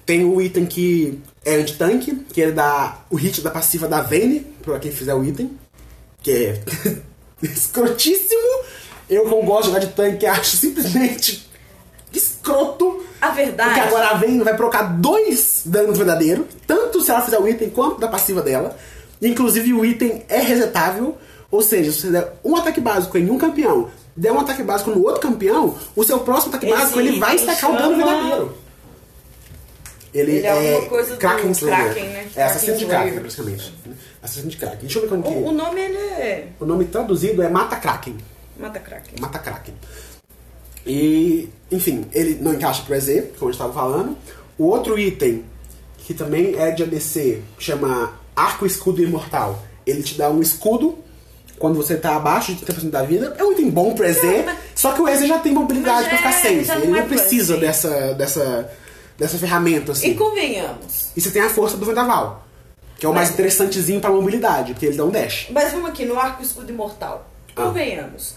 [0.05, 4.41] Tem o item que é anti-tanque, que ele dá o hit da passiva da Vayne,
[4.61, 5.51] pra quem fizer o item.
[6.21, 6.63] Que é
[7.41, 8.63] escrotíssimo.
[9.09, 11.49] Eu, como gosto de jogar de tanque, acho simplesmente
[12.11, 13.03] escroto.
[13.21, 13.73] A verdade.
[13.73, 17.69] Porque agora a Vayne vai procar dois danos verdadeiros, tanto se ela fizer o item
[17.69, 18.77] quanto da passiva dela.
[19.21, 21.17] Inclusive o item é resetável,
[21.49, 24.91] ou seja, se você der um ataque básico em um campeão, der um ataque básico
[24.91, 28.62] no outro campeão, o seu próximo ataque Esse básico ele vai estacar o dano verdadeiro.
[30.13, 31.86] Ele, Ele é alguma coisa do Kraken Slayer.
[31.86, 32.28] Kraken, né?
[32.36, 33.73] É assassino de Kraken praticamente.
[34.21, 34.80] Assassino de Kraken.
[34.82, 35.30] Deixa eu ver como que...
[35.30, 36.47] O, o nome ele é.
[36.60, 38.15] O nome traduzido é Mata Kraken.
[38.58, 39.15] Mata Kraken.
[39.19, 39.73] Mata Kraken.
[40.86, 44.17] E, enfim, ele não encaixa pro EZ, como a gente estava falando.
[44.58, 45.43] O outro item,
[45.97, 49.63] que também é de ADC, chama Arco Escudo Imortal.
[49.86, 50.97] Ele te dá um escudo
[51.58, 53.36] quando você tá abaixo de 30% da vida.
[53.38, 54.21] É um item bom pro EZ,
[54.76, 57.02] só que o EZ já tem mobilidade Mas pra ficar é, não Ele não é
[57.04, 58.69] precisa dessa, dessa,
[59.17, 60.12] dessa ferramenta, assim.
[60.12, 61.10] E convenhamos.
[61.15, 62.45] E você tem a força do Vendaval,
[62.97, 65.47] que é o mais Mas- interessantezinho pra mobilidade, porque ele dá um dash.
[65.52, 67.30] Mas vamos aqui no arco escudo imortal.
[67.56, 67.63] Ah.
[67.63, 68.36] Convenhamos.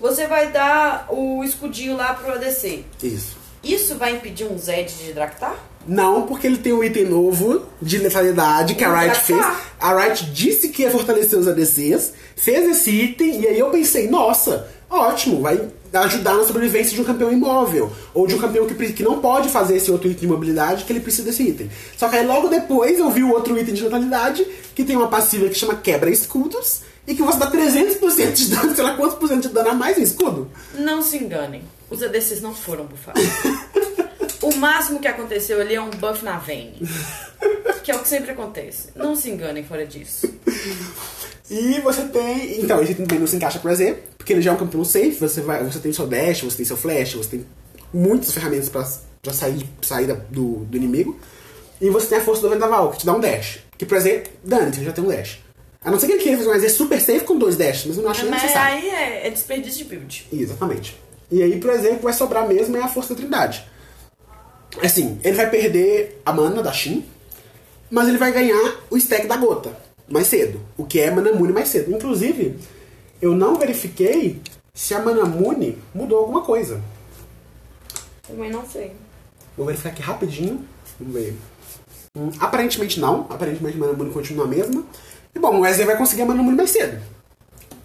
[0.00, 2.84] Você vai dar o escudinho lá pro ADC.
[3.02, 3.36] Isso.
[3.64, 5.56] Isso vai impedir um Zed de Draktar?
[5.86, 9.44] Não, porque ele tem um item novo de letalidade que a Riot fez.
[9.80, 14.08] A Riot disse que ia fortalecer os ADCs, fez esse item, e aí eu pensei,
[14.08, 15.60] nossa, ótimo, vai
[16.02, 17.92] ajudar na sobrevivência de um campeão imóvel.
[18.14, 20.92] Ou de um campeão que, que não pode fazer esse outro item de mobilidade, que
[20.92, 21.70] ele precisa desse item.
[21.96, 25.08] Só que aí logo depois eu vi o outro item de letalidade, que tem uma
[25.08, 29.16] passiva que chama quebra escudos, e que você dá 300% de dano, sei lá quantos
[29.16, 30.50] por cento de dano a mais em escudo.
[30.74, 31.62] Não se enganem.
[31.88, 33.22] Os ADCs não foram bufados.
[34.42, 36.80] o máximo que aconteceu ali é um buff na Vayne.
[37.84, 38.88] Que é o que sempre acontece.
[38.96, 40.28] Não se enganem fora disso.
[41.50, 42.60] E você tem.
[42.60, 45.12] Então, esse também não se encaixa pro EZ, porque ele já é um campeão safe,
[45.12, 47.46] você, vai, você tem seu dash, você tem seu flash, você tem
[47.94, 48.86] muitas ferramentas pra,
[49.22, 51.18] pra sair, sair do, do inimigo.
[51.80, 53.60] E você tem a força do Vendaval, que te dá um dash.
[53.78, 55.38] Que pro EZ, dane, você já tem um dash.
[55.84, 57.96] A não ser que ele queira fazer um EZ super safe com dois dashes, mas
[57.96, 58.76] eu não acho nem Mas necessário.
[58.76, 60.26] aí é, é desperdício de build.
[60.32, 61.00] Exatamente.
[61.30, 63.64] E aí, por exemplo, vai sobrar mesmo é a força da trindade.
[64.82, 67.04] Assim, ele vai perder a mana da Shin,
[67.88, 71.68] mas ele vai ganhar o stack da gota mais cedo, o que é Manamune mais
[71.68, 71.92] cedo.
[71.94, 72.58] Inclusive,
[73.20, 74.40] eu não verifiquei
[74.74, 76.80] se a Manamune mudou alguma coisa.
[78.26, 78.92] Também não sei.
[79.56, 80.64] Vou verificar aqui rapidinho.
[80.98, 81.34] Vamos ver.
[82.16, 83.26] Hum, aparentemente não.
[83.30, 84.84] Aparentemente a Manamune continua a mesma.
[85.34, 87.00] E bom, o Wesley vai conseguir a Manamune mais cedo.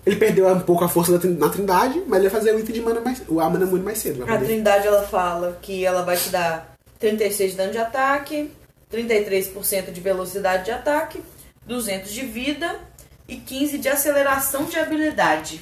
[0.05, 2.73] Ele perdeu um pouco a força da na Trindade, mas ele vai fazer o item
[2.73, 4.23] de mana mais, o a Manamune mais cedo.
[4.27, 8.51] A Trindade ela fala que ela vai te dar 36 de dano de ataque,
[8.91, 11.21] 33% de velocidade de ataque,
[11.65, 12.79] 200 de vida
[13.27, 15.61] e 15 de aceleração de habilidade,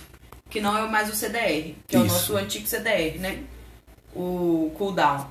[0.50, 2.16] que não é mais o CDR, que é o Isso.
[2.16, 3.44] nosso antigo CDR, né?
[4.16, 5.28] O cooldown.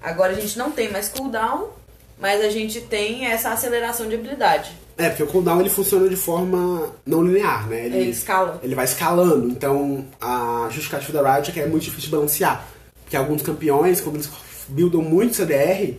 [0.00, 1.70] Agora a gente não tem mais cooldown,
[2.18, 4.72] mas a gente tem essa aceleração de habilidade.
[4.96, 7.86] É, porque o cooldown ele funciona de forma não linear, né?
[7.86, 8.60] Ele escala.
[8.62, 12.66] Ele vai escalando, então a justificativa da Riot é que é muito difícil de balancear.
[13.02, 14.30] Porque alguns campeões, quando eles
[14.68, 15.96] buildam muito CDR,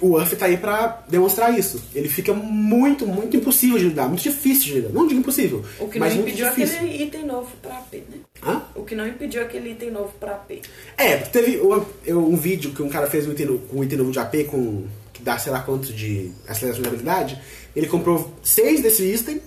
[0.00, 1.82] o Uff tá aí pra demonstrar isso.
[1.94, 4.90] Ele fica muito, muito impossível de lidar, muito difícil de lidar.
[4.92, 6.76] Não digo impossível, O que mas não impediu difícil.
[6.76, 8.18] aquele item novo pra AP, né?
[8.46, 8.62] Hã?
[8.74, 10.60] O que não impediu aquele item novo pra AP.
[10.98, 13.98] É, teve um, um vídeo que um cara fez um item, no- com um item
[13.98, 17.40] novo de AP com, que dá sei lá quanto de aceleração de habilidade.
[17.74, 19.40] Ele comprou seis desse item,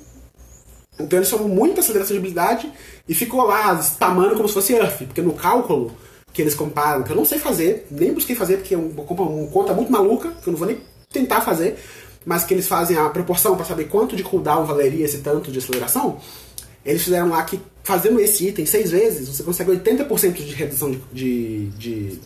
[0.99, 2.71] então ele somou muita aceleração de habilidade
[3.07, 5.95] e ficou lá spamando como se fosse Earth, porque no cálculo
[6.33, 9.21] que eles comparam, que eu não sei fazer, nem busquei fazer, porque é uma, conta-
[9.21, 10.79] uma conta muito maluca, que eu não vou nem
[11.11, 11.77] tentar fazer,
[12.25, 15.59] mas que eles fazem a proporção para saber quanto de cooldown valeria esse tanto de
[15.59, 16.19] aceleração.
[16.83, 20.99] Eles fizeram lá que fazendo esse item seis vezes, você consegue 80% de redução de,
[21.13, 22.19] de, de,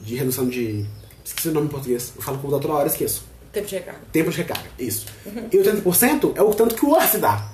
[0.00, 0.86] de redução de.
[1.24, 2.12] Esqueci o nome em português.
[2.16, 3.24] Eu falo cooldown toda hora, esqueço.
[3.52, 4.00] Tempo de recarga.
[4.12, 5.06] Tempo de recarga, isso.
[5.50, 7.50] E 80% é o tanto que o Earth dá.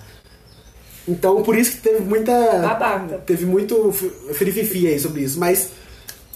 [1.08, 2.32] Então, por isso que teve muita.
[2.60, 3.18] Babaca.
[3.18, 3.90] Teve muito
[4.34, 5.38] firififi aí sobre isso.
[5.38, 5.70] Mas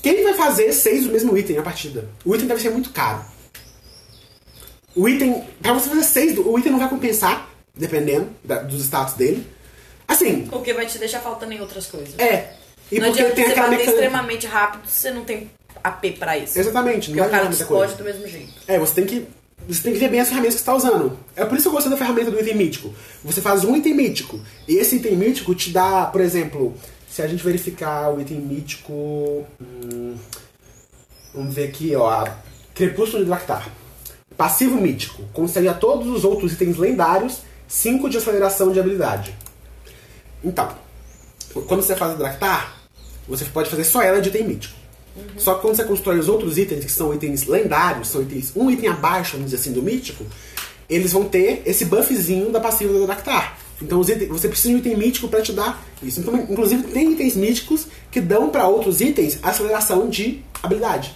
[0.02, 2.08] quem vai fazer seis do mesmo item na partida?
[2.24, 3.22] O item deve ser muito caro.
[4.94, 5.44] O item.
[5.62, 9.46] Pra você fazer seis, o item não vai compensar, dependendo da- dos status dele.
[10.08, 12.18] Assim, Porque vai te deixar faltando em outras coisas.
[12.18, 12.54] é.
[12.90, 13.92] E não porque tem você aquela mecânica.
[13.92, 15.50] extremamente rápido se você não tem
[15.82, 16.58] AP pra isso.
[16.58, 17.96] Exatamente, não Porque o vai cara adiantar muita explode coisa.
[17.96, 18.52] do mesmo jeito.
[18.68, 19.26] É, você tem que.
[19.68, 21.18] Você tem que ver bem as ferramentas que você está usando.
[21.36, 22.94] É por isso que eu gostei da ferramenta do item mítico.
[23.24, 24.40] Você faz um item mítico.
[24.66, 26.74] E esse item mítico te dá, por exemplo,
[27.08, 29.46] se a gente verificar o item mítico.
[29.60, 30.16] hum,
[31.34, 32.28] vamos ver aqui, ó.
[32.74, 33.68] Crepúsculo de Lactar.
[34.36, 35.22] Passivo mítico.
[35.32, 39.34] Concede a todos os outros itens lendários 5 de aceleração de habilidade.
[40.44, 40.76] Então,
[41.66, 42.82] quando você faz o Draktar,
[43.26, 44.81] você pode fazer só ela de item mítico.
[45.36, 48.70] Só que quando você constrói os outros itens, que são itens lendários, são itens um
[48.70, 50.24] item abaixo, vamos dizer assim, do mítico,
[50.88, 53.58] eles vão ter esse buffzinho da passiva do Draktar.
[53.80, 56.20] Então itens- você precisa de um item mítico para te dar isso.
[56.20, 61.14] Então, inclusive, tem itens míticos que dão para outros itens aceleração de habilidade.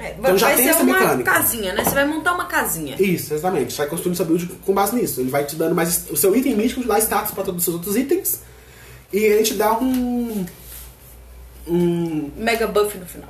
[0.00, 1.32] É, Então já tem essa uma mecânica.
[1.32, 1.84] casinha, né?
[1.84, 2.94] Você vai montar uma casinha.
[3.00, 3.72] Isso, exatamente.
[3.72, 5.20] Você vai construindo seu build com base nisso.
[5.20, 6.04] Ele vai te dando mais.
[6.10, 8.40] O seu item mítico te dá status para todos os seus outros itens.
[9.12, 10.44] E ele te dá um.
[11.66, 12.30] Um.
[12.36, 13.28] Mega buff no final.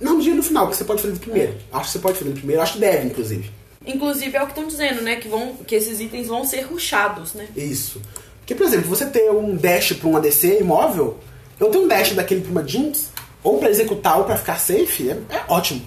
[0.00, 1.54] Não, dia no final, porque você pode fazer de primeiro.
[1.72, 3.50] Acho que você pode fazer de primeiro, acho que deve, inclusive.
[3.86, 5.16] Inclusive é o que estão dizendo, né?
[5.16, 7.48] Que, vão, que esses itens vão ser rushados, né?
[7.56, 8.00] Isso.
[8.38, 11.18] Porque, por exemplo, você ter um dash pra um ADC imóvel,
[11.58, 13.10] eu tenho um dash daquele pra uma Jinx,
[13.42, 15.82] ou pra executar ou pra ficar safe, é, é ótimo.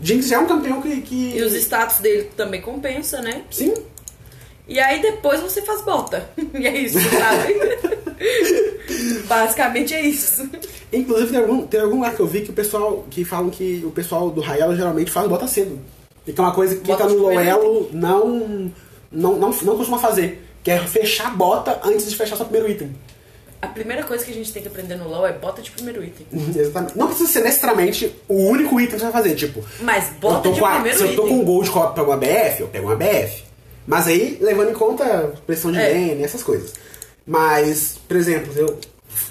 [0.00, 1.00] Jinx já é um campeão que.
[1.00, 1.36] que...
[1.36, 3.42] E os status dele também compensa, né?
[3.50, 3.74] Sim.
[4.66, 6.28] E aí depois você faz bota.
[6.54, 7.54] E é isso, sabe?
[9.26, 10.48] Basicamente é isso.
[10.92, 13.06] Inclusive, tem algum, tem algum lugar que eu vi que o pessoal.
[13.10, 15.78] que falam que o pessoal do Raelo geralmente faz bota cedo.
[16.26, 18.70] E que é uma coisa que quem Bota tá no Loelo não,
[19.10, 20.46] não, não, não costuma fazer.
[20.62, 22.94] Que é fechar a bota antes de fechar seu primeiro item.
[23.60, 26.02] A primeira coisa que a gente tem que aprender no LoL é bota de primeiro
[26.02, 26.26] item.
[26.54, 26.96] Exatamente.
[26.98, 29.34] Não precisa ser necessariamente o único item que você vai fazer.
[29.34, 31.36] Tipo, Mas bota de a- primeiro se eu tô item.
[31.38, 33.42] com um gold pra uma BF, eu pego uma BF.
[33.86, 35.88] Mas aí, levando em conta pressão de É.
[35.88, 36.72] lane, essas coisas.
[37.26, 38.78] Mas, por exemplo, eu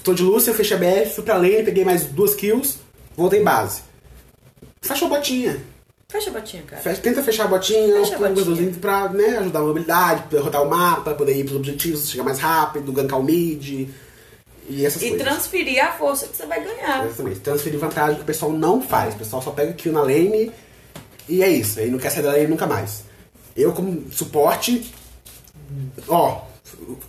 [0.02, 2.78] tô de Lúcia, eu fechei a BF, fui pra lane, peguei mais duas kills,
[3.16, 3.82] voltei base.
[4.80, 5.60] Fecha a botinha.
[6.08, 6.82] Fecha a botinha, cara.
[6.82, 8.44] Fecha- tenta fechar a botinha, Fecha a com um botinha.
[8.46, 12.24] botãozinho pra né, ajudar a mobilidade, pra rodar o mapa, poder ir pros objetivos, chegar
[12.24, 13.88] mais rápido, gankar o mid
[14.68, 15.26] e essas E coisas.
[15.26, 17.06] transferir a força que você vai ganhar.
[17.06, 17.40] Exatamente.
[17.40, 19.14] Transferir vantagem que o pessoal não faz.
[19.14, 20.50] O pessoal só pega kill na lane
[21.28, 21.78] e é isso.
[21.80, 23.04] Aí não quer sair da lane nunca mais.
[23.56, 24.92] Eu, como suporte,
[26.08, 26.42] ó,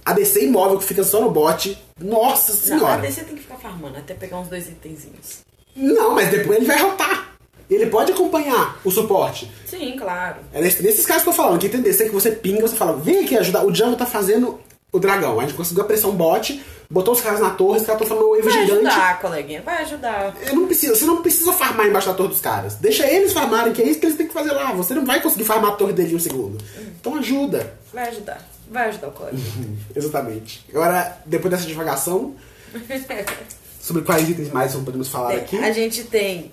[0.06, 3.02] ADC imóvel que fica só no bot, nossa Não, senhora.
[3.02, 5.39] DC tem que ficar farmando até pegar uns dois itenzinhos.
[5.76, 7.30] Não, mas depois ele vai rotar.
[7.69, 9.49] Ele pode acompanhar o suporte.
[9.65, 10.38] Sim, claro.
[10.54, 12.76] É nesse- nesses casos que eu tô falando, que tem DC que você pinga, você
[12.76, 13.63] fala, vem aqui ajudar.
[13.65, 14.60] O Django tá fazendo
[14.91, 15.39] o dragão.
[15.39, 18.36] A gente conseguiu a pressão bot, botou os caras na torre, os caras estão uma
[18.36, 18.86] wave Vai gigante.
[18.86, 20.36] ajudar, coleguinha, vai ajudar.
[20.45, 22.76] Eu não precisa, você não precisa farmar embaixo da torre dos caras.
[22.76, 24.71] Deixa eles farmarem, que é isso que eles têm que fazer lá.
[24.73, 26.63] Você não vai conseguir farmar a torre dele em um segundo.
[26.99, 27.73] Então ajuda.
[27.91, 28.39] Vai ajudar.
[28.73, 29.38] Vai ajudar o colega.
[29.95, 30.65] Exatamente.
[30.69, 32.36] Agora, depois dessa divagação,
[33.79, 35.57] sobre quais itens mais podemos falar aqui.
[35.59, 36.51] A gente tem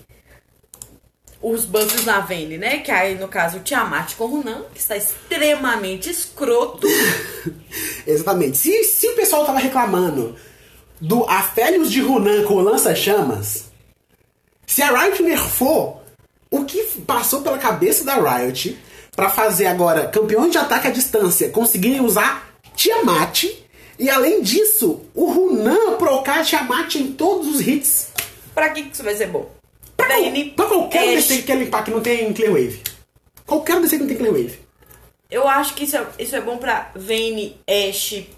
[1.41, 2.81] os buffs na Vayne, né?
[2.81, 6.87] Que aí, no caso, o Tiamat com o Runan, que está extremamente escroto.
[8.07, 8.59] Exatamente.
[8.59, 10.37] Se, se o pessoal tava reclamando
[11.01, 13.71] do Afélios de Runan com o lança-chamas,
[14.67, 16.05] se a Riot nerfou
[16.51, 18.79] o que passou pela cabeça da Riot
[19.15, 23.45] pra fazer agora campeões de ataque à distância conseguirem usar Tiamat,
[23.99, 28.09] e além disso, o Runan procar Tiamat em todos os hits.
[28.55, 29.51] pra que isso vai ser bom?
[29.97, 31.17] Pra, Vayne, pra qualquer Ashe.
[31.17, 32.81] DC que quer limpar que não tem Clear Wave.
[33.47, 34.59] Qualquer DC que não tem Clear Wave.
[35.31, 38.31] Eu acho que isso é, isso é bom pra Vayne, Ashe,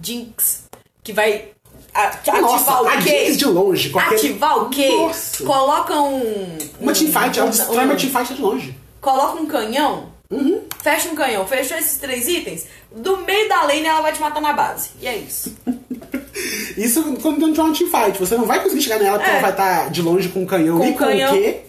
[0.00, 0.64] Jinx,
[1.02, 1.48] que vai
[1.92, 3.32] ativar Nossa, o a quê?
[3.32, 3.90] De longe.
[3.90, 4.14] Qualquer...
[4.14, 4.88] Ativar o quê?
[4.88, 5.44] Nossa.
[5.44, 6.58] Coloca um...
[6.80, 8.74] Uma um- teamfight, ela um- destrói um- uma teamfight de longe.
[9.08, 10.60] Coloca um canhão, Uhum.
[10.82, 14.42] fecha um canhão, fechou esses três itens, do meio da lane ela vai te matar
[14.42, 14.90] na base.
[15.00, 15.56] E é isso.
[16.76, 18.18] Isso quando não tiver uma teamfight.
[18.18, 19.32] Você não vai conseguir chegar nela porque É.
[19.34, 21.32] ela vai estar de longe com um canhão Com e um com canhão.
[21.34, 21.60] o quê?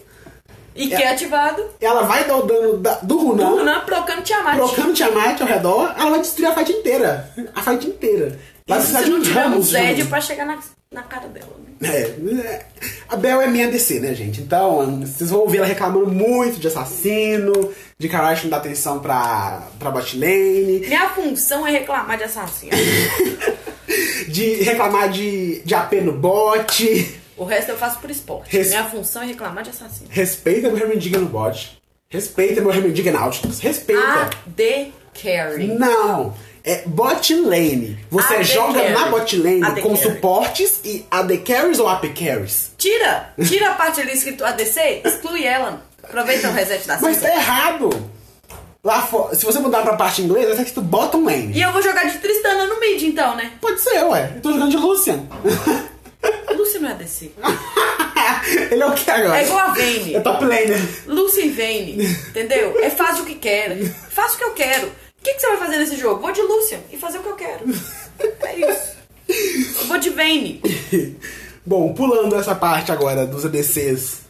[0.76, 4.22] E que é ativado, Ela vai dar o dano da- do Runan, o Runan procando
[4.22, 4.56] Tiamat.
[4.56, 7.32] trocando Tiamat ao redor, ela vai destruir a fight inteira.
[7.54, 8.38] A fight inteira.
[8.68, 10.58] Vai precisar de um um ramos Zed pra chegar na,
[10.92, 11.46] na cara dela.
[11.80, 11.88] né?
[11.88, 12.00] É,
[12.48, 12.66] é.
[13.08, 14.40] a Bel é minha DC, né, gente?
[14.40, 17.52] Então, vocês vão ouvir ela reclamando muito de assassino,
[17.96, 22.24] de que a não dá atenção pra, pra bot lane, Minha função é reclamar de
[22.24, 22.72] assassino.
[24.26, 27.20] de reclamar de, de AP no bot.
[27.36, 28.50] O resto eu faço por esporte.
[28.50, 30.08] Res- Minha função é reclamar de assassino.
[30.10, 31.80] Respeita meu Hermendiga no bot.
[32.08, 33.60] Respeita meu Hermendiga Nautilus.
[33.60, 34.02] Respeita.
[34.44, 35.68] AD Carry.
[35.68, 36.34] Não.
[36.64, 37.98] É bot lane.
[38.10, 38.92] Você AD joga carry.
[38.92, 40.02] na bot lane AD com carry.
[40.02, 42.72] suportes e AD carries ou AP carries.
[42.76, 43.32] Tira!
[43.46, 45.82] Tira a parte ali escrito ADC, exclui ela.
[46.02, 47.90] Aproveita o reset da Mas tá errado.
[48.82, 51.52] Lá se você mudar pra parte inglesa, ser escrito bottom lane.
[51.52, 53.52] E eu vou jogar de Tristana no mid, então, né?
[53.60, 54.32] Pode ser, ué.
[54.36, 55.20] Eu tô jogando de Lucian.
[56.56, 57.32] Lucy não é ADC.
[58.70, 59.40] Ele é o que agora?
[59.40, 60.14] É igual a Vayne.
[60.14, 60.80] É top laner.
[61.06, 62.78] Lucy e Vayne, entendeu?
[62.80, 63.76] É faz o que quer.
[64.10, 64.92] Faça o que eu quero.
[65.20, 66.22] O que, que você vai fazer nesse jogo?
[66.22, 67.64] Vou de Lucian e fazer o que eu quero.
[68.42, 68.96] É isso.
[69.80, 70.60] Eu vou de Vayne.
[71.64, 74.22] Bom, pulando essa parte agora dos ADCs.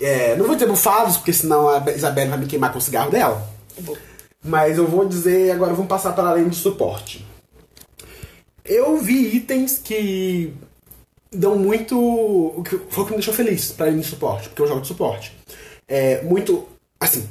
[0.00, 3.10] é, não vou dizer bufados, porque senão a Isabelle vai me queimar com o cigarro
[3.10, 3.46] dela.
[4.42, 7.26] Mas eu vou dizer, agora vamos passar para além de suporte.
[8.64, 10.54] Eu vi itens que
[11.32, 11.98] dão muito.
[11.98, 14.80] O que foi o que me deixou feliz para ir de suporte, porque eu jogo
[14.80, 15.36] de suporte.
[15.88, 16.66] É muito.
[16.98, 17.28] Assim.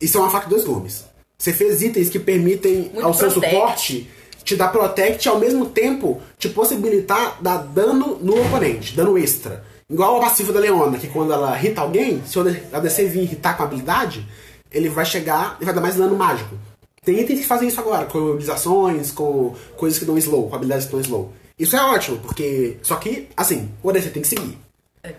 [0.00, 1.04] Isso é uma faca de dois gumes.
[1.40, 3.54] Você fez itens que permitem Muito ao seu protect.
[3.54, 4.10] suporte
[4.42, 9.64] te dar protect e ao mesmo tempo te possibilitar dar dano no oponente, dano extra.
[9.88, 13.56] Igual a passiva da Leona, que quando ela hita alguém, se o ADC vir hitar
[13.56, 14.26] com habilidade,
[14.72, 16.56] ele vai chegar e vai dar mais dano mágico.
[17.04, 20.86] Tem itens que fazem isso agora, com mobilizações, com coisas que dão slow, com habilidades
[20.86, 21.32] que dão slow.
[21.56, 22.76] Isso é ótimo, porque.
[22.82, 24.58] Só que, assim, o ADC tem que seguir.
[25.04, 25.14] É.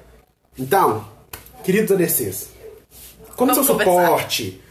[0.58, 1.06] Então,
[1.64, 2.50] queridos ADCs,
[3.38, 4.06] quando Vamos seu conversar.
[4.06, 4.62] suporte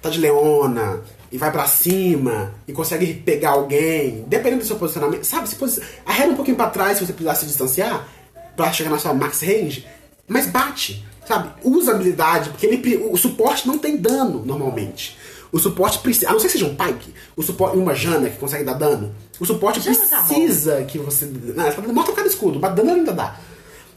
[0.00, 5.24] tá de leona e vai pra cima e consegue pegar alguém, dependendo do seu posicionamento,
[5.24, 5.48] sabe?
[5.48, 8.08] Se posi arreda um pouquinho pra trás se você precisar se distanciar
[8.56, 9.86] pra chegar na sua max range,
[10.26, 11.50] mas bate, sabe?
[11.62, 15.16] Usa habilidade, porque ele, o suporte não tem dano normalmente.
[15.50, 18.36] O suporte precisa, a não ser que seja um Pyke, o suporte, uma Jana que
[18.36, 21.24] consegue dar dano, o suporte Jana tá precisa que você.
[21.24, 23.36] Não, ela tá morta escudo, mas dano ainda dá.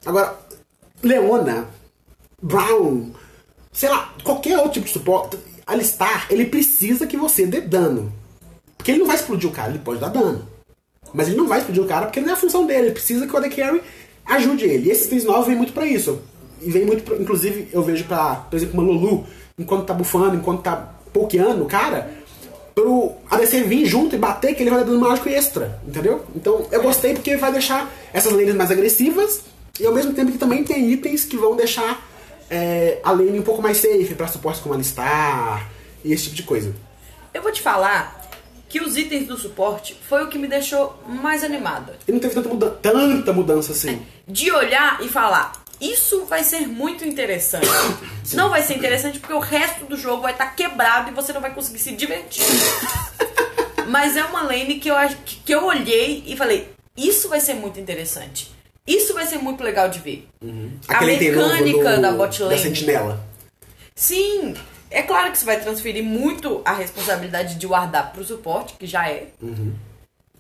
[0.05, 0.37] Agora,
[1.03, 1.67] Leona,
[2.41, 3.11] Brown,
[3.71, 5.37] sei lá, qualquer outro tipo de suporte,
[5.71, 8.11] Alistar, ele precisa que você dê dano.
[8.77, 10.47] Porque ele não vai explodir o cara, ele pode dar dano.
[11.13, 13.27] Mas ele não vai explodir o cara porque não é a função dele, ele precisa
[13.27, 13.81] que o AD Carry
[14.25, 14.87] ajude ele.
[14.87, 16.19] E esses itens novos vêm muito pra isso.
[16.61, 19.25] E vem muito, pra, inclusive, eu vejo pra, por exemplo, uma Lulu,
[19.57, 22.11] enquanto tá bufando, enquanto tá pokeando o cara,
[22.75, 26.21] pro ADC vir junto e bater, que ele vai dar dano mágico extra, entendeu?
[26.35, 29.41] Então eu gostei porque vai deixar essas lanes mais agressivas
[29.79, 32.10] e ao mesmo tempo que também tem itens que vão deixar
[32.51, 35.71] é, a lane um pouco mais safe pra suportes como Alistar
[36.03, 36.75] e esse tipo de coisa.
[37.33, 38.29] Eu vou te falar
[38.67, 41.97] que os itens do suporte foi o que me deixou mais animada.
[42.05, 44.05] E não teve tanta, muda tanta mudança assim.
[44.27, 47.67] De olhar e falar, isso vai ser muito interessante.
[48.33, 51.41] Não vai ser interessante porque o resto do jogo vai estar quebrado e você não
[51.41, 52.45] vai conseguir se divertir.
[53.89, 57.79] Mas é uma lane que eu, que eu olhei e falei, isso vai ser muito
[57.79, 58.51] interessante.
[58.87, 60.27] Isso vai ser muito legal de ver.
[60.87, 62.59] A item novo mecânica do- da bot Da lane.
[62.59, 63.25] sentinela.
[63.95, 64.55] Sim,
[64.89, 69.07] é claro que você vai transferir muito a responsabilidade de guardar pro suporte, que já
[69.07, 69.27] é.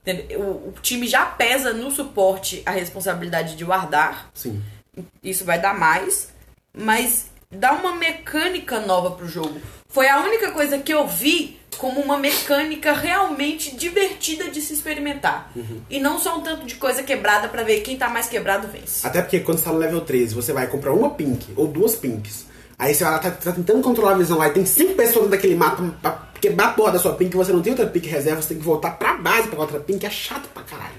[0.01, 0.39] Entendeu?
[0.41, 4.31] O, o time já pesa no suporte a responsabilidade de guardar.
[4.33, 4.61] Sim.
[5.23, 6.29] Isso vai dar mais.
[6.75, 9.61] Mas dá uma mecânica nova pro jogo.
[9.87, 15.51] Foi a única coisa que eu vi como uma mecânica realmente divertida de se experimentar.
[15.89, 19.05] E não só um tanto de coisa quebrada pra ver quem tá mais quebrado vence.
[19.05, 21.95] Até porque quando você tá no level 13, você vai comprar uma pink ou duas
[21.95, 22.45] pinks.
[22.77, 25.29] Aí você vai lá, tá, tá tentando controlar a visão lá e tem cinco pessoas
[25.29, 28.07] daquele mapa pra quebrar a porra da sua pink e você não tem outra pink
[28.07, 30.95] reserva, você tem que voltar pra base pra outra pink, é chato pra caralho.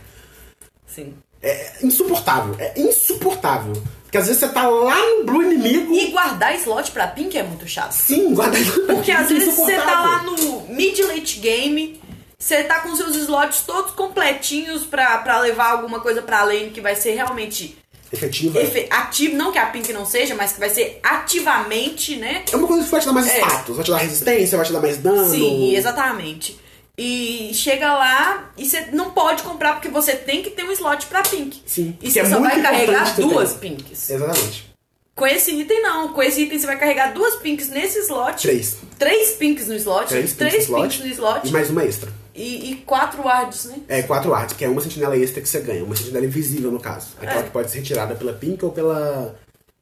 [0.87, 1.14] Sim.
[1.42, 3.72] É insuportável, é insuportável.
[4.12, 5.94] Porque às vezes você tá lá no blue inimigo.
[5.94, 7.92] E guardar slot pra pink é muito chato.
[7.92, 11.98] Sim, guarda Porque às é vezes você tá lá no mid-late game,
[12.38, 16.81] você tá com seus slots todos completinhos pra, pra levar alguma coisa pra lane que
[16.83, 17.75] vai ser realmente
[18.12, 18.61] Efetiva.
[18.61, 22.42] efe- ativo, não que a Pink não seja, mas que vai ser ativamente, né?
[22.53, 23.38] É uma coisa que vai te dar mais É.
[23.38, 25.31] status, vai te dar resistência, vai te dar mais dano.
[25.31, 26.61] Sim, exatamente.
[26.98, 31.07] E chega lá e você não pode comprar porque você tem que ter um slot
[31.07, 31.62] pra Pink.
[31.64, 33.61] Sim, E que é você só vai carregar duas tempo.
[33.61, 34.11] Pinks.
[34.11, 34.72] Exatamente.
[35.14, 36.12] Com esse item, não.
[36.12, 38.42] Com esse item, você vai carregar duas Pinks nesse slot.
[38.42, 38.76] Três.
[38.98, 40.09] Três Pinks no slot.
[40.09, 41.48] Três, Três, pinks no slot, Pinks no slot.
[41.48, 42.12] E mais uma extra.
[42.35, 43.76] E, e quatro wards, né?
[43.88, 45.85] É, quatro artes, que é uma sentinela extra que você ganha.
[45.85, 47.09] Uma sentinela invisível, no caso.
[47.20, 47.42] Aquela É.
[47.42, 49.38] que pode ser retirada pela pink ou pela.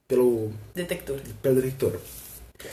[0.08, 0.52] pelo.
[0.74, 1.18] Detector.
[1.40, 1.92] pelo detector.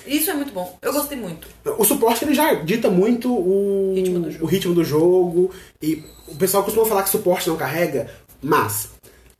[0.05, 0.77] Isso é muito bom.
[0.81, 1.47] Eu gostei muito.
[1.77, 4.43] O suporte ele já dita muito o Ritmo do jogo.
[4.43, 5.51] o ritmo do jogo.
[5.81, 8.09] E o pessoal costuma falar que suporte não carrega,
[8.41, 8.89] mas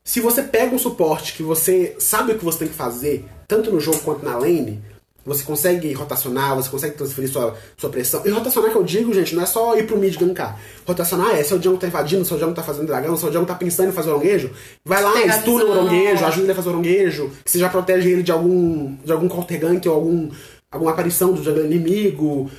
[0.03, 3.71] se você pega um suporte que você sabe o que você tem que fazer, tanto
[3.71, 4.81] no jogo quanto na lane,
[5.27, 8.21] você consegue rotacionar, você consegue transferir sua, sua pressão.
[8.25, 10.57] E rotacionar que eu digo, gente, não é só ir pro mid gankar.
[10.87, 13.27] Rotacionar é se o jungle tá invadindo, se o jungle tá fazendo dragão, se o
[13.27, 14.51] jungle tá pensando em fazer oronguejo,
[14.85, 18.23] vai lá, estuna o oronguejo, ajuda ele a fazer oronguejo, que você já protege ele
[18.23, 20.29] de algum de algum counter gank ou algum,
[20.71, 22.49] alguma aparição do jungle inimigo.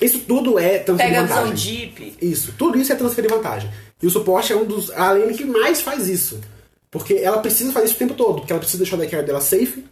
[0.00, 1.90] Isso tudo é transferir Pega vantagem.
[1.90, 2.16] deep.
[2.20, 3.70] Isso, tudo isso é transferir vantagem.
[4.02, 4.90] E o suporte é um dos.
[4.90, 6.38] A lane que mais faz isso.
[6.90, 9.40] Porque ela precisa fazer isso o tempo todo, porque ela precisa deixar o deck dela
[9.40, 9.84] safe.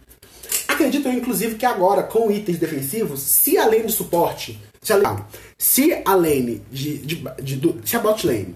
[0.67, 4.59] Acredito inclusive, que agora, com itens defensivos, se a lane de suporte.
[4.81, 5.23] Se a lane,
[5.57, 7.15] se a lane de, de,
[7.55, 8.55] de- Se a bot lane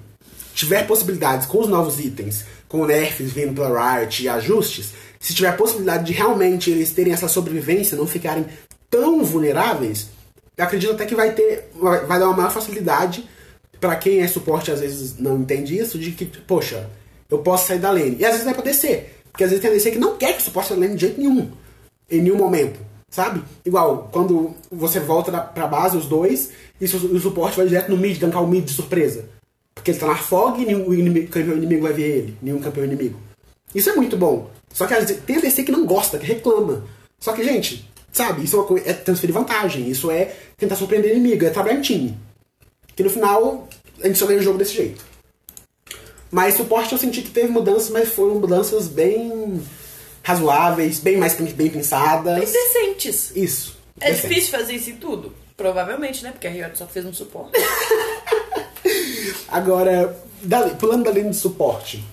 [0.53, 5.49] tiver possibilidades com os novos itens, com nerfs vindo pela Riot e ajustes, se tiver
[5.49, 8.45] a possibilidade de realmente eles terem essa sobrevivência, não ficarem
[8.89, 10.07] tão vulneráveis,
[10.57, 11.69] acredito até que vai ter.
[11.75, 13.27] Vai, vai dar uma maior facilidade
[13.79, 16.87] pra quem é suporte às vezes não entende isso, de que, poxa,
[17.29, 18.17] eu posso sair da lane.
[18.19, 19.05] E às vezes vai pra DC.
[19.31, 21.51] Porque às vezes tem DC que não quer que suporte da lane de jeito nenhum.
[22.11, 22.79] Em nenhum momento.
[23.09, 23.41] Sabe?
[23.65, 27.97] Igual, quando você volta pra base, os dois, e su- o suporte vai direto no
[27.97, 29.25] mid, gankar o mid de surpresa.
[29.75, 32.37] Porque ele tá na fog e nenhum inimigo, campeão inimigo vai ver ele.
[32.41, 33.19] Nenhum campeão inimigo.
[33.75, 34.49] Isso é muito bom.
[34.73, 36.83] Só que tem a DC que não gosta, que reclama.
[37.19, 39.89] Só que, gente, sabe, isso é, uma coi- é transferir vantagem.
[39.89, 42.17] Isso é tentar surpreender o inimigo, é trabalhar em time.
[42.95, 43.67] Que no final
[44.01, 45.03] a gente só ganha o jogo desse jeito.
[46.31, 49.61] Mas suporte eu senti que teve mudanças, mas foram mudanças bem
[50.31, 52.51] razoáveis, bem mais bem Bem pensadas.
[52.51, 53.31] decentes.
[53.35, 53.77] Isso.
[53.99, 55.33] É difícil fazer isso em tudo?
[55.57, 56.31] Provavelmente, né?
[56.31, 57.51] Porque a Riot só fez um suporte.
[59.47, 62.03] Agora, da- pulando da linha de suporte.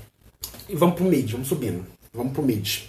[0.69, 1.85] E vamos pro mid, vamos subindo.
[2.13, 2.81] Vamos pro mid.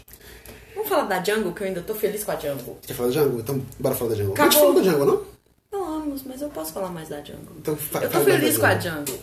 [0.76, 2.78] Vamos falar da Jungle, que eu ainda tô feliz com a Jungle.
[2.86, 3.39] Quer falar da jungle?
[3.39, 4.34] Então, bora falar da jungle.
[4.34, 4.48] Acabou.
[4.48, 5.24] A gente falou da jungle, não?
[5.72, 7.54] Falamos, mas eu posso falar mais da Jungle.
[7.60, 9.20] Então, fa- Eu tô feliz com a Jungle.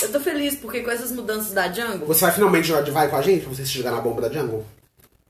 [0.00, 3.08] Eu tô feliz porque com essas mudanças da Jungle, Você vai finalmente jogar de vai
[3.08, 4.64] com a gente pra você se jogar na bomba da jungle?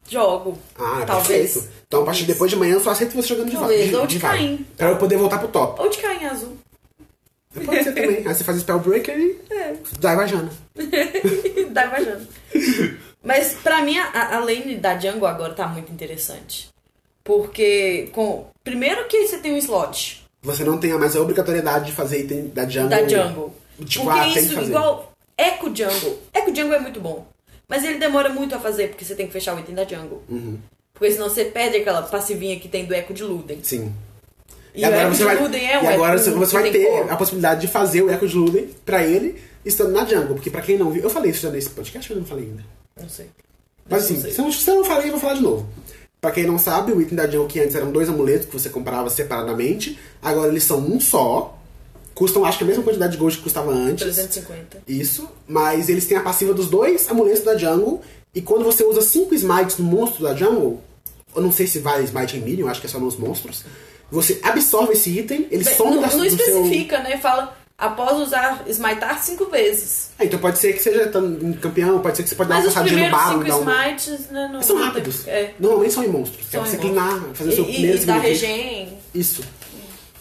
[0.09, 0.59] Jogo.
[0.79, 1.53] Ah, Talvez.
[1.55, 1.69] perfeito.
[1.87, 3.61] Então, a partir de depois de manhã, eu só aceito você jogando de vai.
[3.69, 4.37] Talvez, de, ou de vai.
[4.37, 4.67] Caim.
[4.77, 5.81] Pra eu poder voltar pro top.
[5.81, 6.57] Ou de Caim azul.
[7.65, 8.19] Pode ser também.
[8.27, 9.75] Aí você faz Spellbreaker e É.
[9.99, 10.51] dá vai Jana.
[11.71, 12.27] Dá imaginando.
[13.23, 16.69] Mas pra mim, a, a lane da Jungle agora tá muito interessante.
[17.25, 21.93] Porque, com primeiro que você tem um slot Você não tem mais a obrigatoriedade de
[21.93, 22.89] fazer item da jungle.
[22.89, 23.55] da Jungle.
[23.85, 26.19] Tipo, porque ah, isso, igual Echo Jungle.
[26.35, 27.27] Echo Jungle é muito bom.
[27.69, 30.23] Mas ele demora muito a fazer, porque você tem que fechar o item da Jungle.
[30.29, 30.59] Uhum.
[30.95, 33.59] Porque senão você perde aquela passivinha que tem do Echo de Luden.
[33.63, 33.93] Sim.
[34.75, 37.11] E, o Echo de Luden é um e agora você, você vai ter core.
[37.11, 40.35] a possibilidade de fazer o Echo de Luden pra ele estando na jungle.
[40.35, 42.65] Porque pra quem não viu, eu falei isso já nesse podcast, eu não falei ainda.
[43.01, 43.27] Não sei.
[43.89, 45.69] Mas assim, se eu, não- se eu não falei, eu vou falar de novo.
[46.21, 48.69] Pra quem não sabe, o item da jungle que antes eram dois amuletos que você
[48.69, 51.58] comprava separadamente, agora eles são um só.
[52.19, 54.03] Custam, acho que a mesma quantidade de gold que custava antes.
[54.03, 54.79] 350.
[54.89, 58.03] Isso, mas eles têm a passiva dos dois amuletos da jungle.
[58.35, 60.83] E quando você usa 5 smites no monstro da jungle,
[61.37, 63.65] eu não sei se vale smite em minion, acho que é só nos monstros.
[64.11, 66.65] Você absorve esse item, ele Bem, some não, da não do seu.
[66.65, 67.19] especifica, né?
[67.19, 70.09] Fala, após usar Smitar cinco vezes.
[70.19, 71.05] Ah, então pode ser que seja
[71.41, 73.45] em campeão, pode ser que você pode dar Mas uma os passadinha no primeiros balo.
[73.45, 74.51] cinco dar um- smites, né?
[74.53, 75.29] Não, São rápidos.
[75.29, 75.55] É.
[75.61, 76.49] Normalmente são em monstros.
[76.49, 78.45] Que é São você clinar, fazer o seu E, primeiro e, e da segundo hit.
[78.47, 78.99] regen.
[79.15, 79.43] Isso.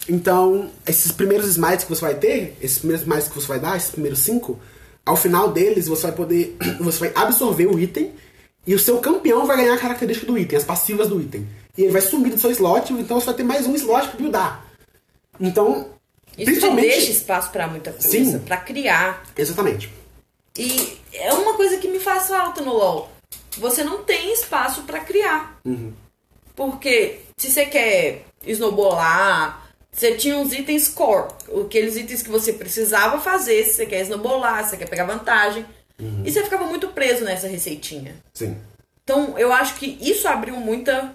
[0.08, 3.76] Então, esses primeiros smites que você vai ter, esses primeiros smites que você vai dar,
[3.76, 4.58] esses primeiros cinco,
[5.04, 6.56] ao final deles você vai poder.
[6.80, 8.12] Você vai absorver o item
[8.66, 11.46] e o seu campeão vai ganhar a característica do item, as passivas do item.
[11.76, 14.16] E ele vai sumir do seu slot, então você vai ter mais um slot pra
[14.18, 14.64] buildar.
[15.40, 15.88] Então,
[16.28, 16.88] Isso te principalmente.
[16.88, 18.38] deixa espaço pra muita coisa, Sim.
[18.40, 19.24] pra criar.
[19.36, 19.90] Exatamente.
[20.56, 23.10] E é uma coisa que me faz falta no LoL.
[23.58, 25.58] Você não tem espaço pra criar.
[26.54, 31.28] Porque se você quer snowballar, você tinha uns itens core,
[31.64, 35.64] aqueles itens que você precisava fazer, se você quer snowballar, se você quer pegar vantagem.
[36.24, 38.14] E você ficava muito preso nessa receitinha.
[38.32, 38.56] Sim.
[39.02, 41.12] Então, eu acho que isso abriu muita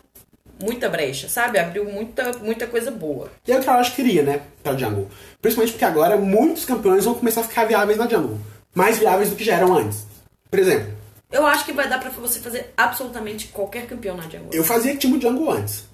[0.61, 1.57] muita brecha, sabe?
[1.57, 3.31] Abriu muita muita coisa boa.
[3.47, 4.41] E é o que eu acho que queria, né?
[4.61, 5.09] Pra jungle.
[5.41, 8.37] Principalmente porque agora muitos campeões vão começar a ficar viáveis na jungle.
[8.73, 10.05] Mais viáveis do que já eram antes.
[10.49, 10.91] Por exemplo,
[11.31, 14.49] Eu acho que vai dar pra você fazer absolutamente qualquer campeão na jungle.
[14.51, 15.85] eu fazia time jungle antes.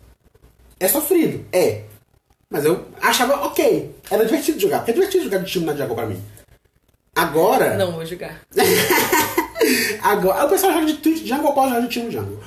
[0.79, 1.83] É sofrido, é.
[2.49, 3.95] Mas eu achava ok.
[4.09, 4.79] Era divertido jogar.
[4.79, 6.21] Porque é divertido jogar de time na jungle pra mim.
[7.15, 7.77] Agora.
[7.77, 8.41] Não vou jogar.
[10.01, 12.39] Agora, o pessoal joga de Twitch Jungle, eu posso jogar de time Jungle.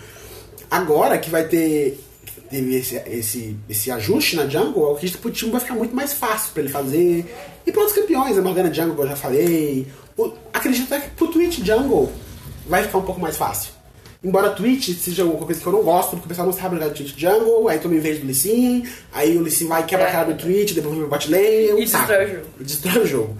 [0.70, 2.02] Agora que vai ter
[2.50, 5.94] teve esse, esse, esse ajuste na Jungle, eu acredito que pro time vai ficar muito
[5.96, 7.34] mais fácil pra ele fazer.
[7.66, 9.86] E para outros campeões, a Morgana Jungle, que eu já falei.
[10.16, 12.12] O- acredito até que pro Twitch Jungle
[12.66, 13.71] vai ficar um pouco mais fácil.
[14.24, 16.88] Embora Twitch seja uma coisa que eu não gosto, porque o pessoal não sabe jogar
[16.90, 19.84] de Twitch Jungle, aí toma vez do Lee Sin, aí o Lee Sin vai e
[19.84, 22.46] quebra a cara do Twitch, depois vai bot lane, é E destrói o jogo.
[22.60, 23.36] Destrói o jogo.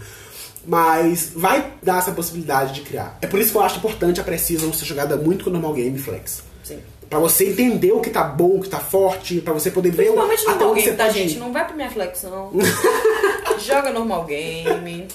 [0.66, 3.16] Mas vai dar essa possibilidade de criar.
[3.20, 5.72] É por isso que eu acho importante a Precision ser jogada muito com o normal
[5.74, 6.42] game flex.
[6.64, 6.78] Sim.
[7.10, 10.10] Pra você entender o que tá bom, o que tá forte, pra você poder ver
[10.10, 11.38] o- Principalmente até normal game, tá, pode gente?
[11.38, 12.50] Não vai pra minha flex, não.
[13.60, 15.06] Joga normal game.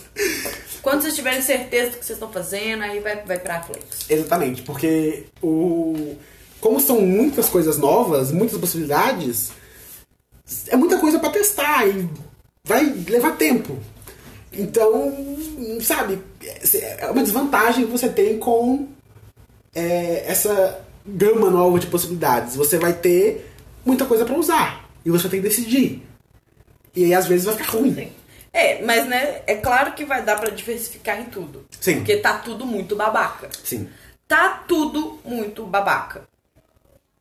[0.82, 4.10] Quando vocês tiverem certeza do que vocês estão fazendo, aí vai, vai pra flex.
[4.10, 6.16] Exatamente, porque o.
[6.60, 9.52] Como são muitas coisas novas, muitas possibilidades,
[10.68, 12.10] é muita coisa pra testar e
[12.64, 13.78] vai levar tempo.
[14.52, 15.16] Então,
[15.82, 16.20] sabe,
[16.74, 18.88] é uma desvantagem que você tem com
[19.76, 22.56] é, essa gama nova de possibilidades.
[22.56, 23.52] Você vai ter
[23.86, 26.04] muita coisa pra usar e você tem que decidir.
[26.96, 27.94] E aí às vezes vai ficar ruim.
[27.94, 28.12] Sim.
[28.60, 31.64] É, mas né, é claro que vai dar pra diversificar em tudo.
[31.80, 31.98] Sim.
[31.98, 33.50] Porque tá tudo muito babaca.
[33.64, 33.88] Sim.
[34.28, 36.28] Tá tudo muito babaca.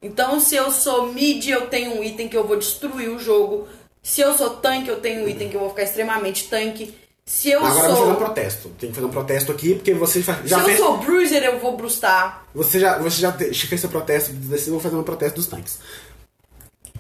[0.01, 3.69] Então, se eu sou mid, eu tenho um item que eu vou destruir o jogo.
[4.03, 6.95] Se eu sou tanque, eu tenho um item que eu vou ficar extremamente tanque.
[7.25, 8.17] Se eu Agora eu vou fazer um sou.
[8.17, 8.69] protesto.
[8.79, 10.79] Tem que fazer um protesto aqui, porque você fa- Se já eu fez.
[10.79, 12.47] sou bruiser, eu vou brustar.
[12.55, 14.33] Você já, você já fez seu protesto,
[14.71, 15.81] vou fazer um protesto dos tanques.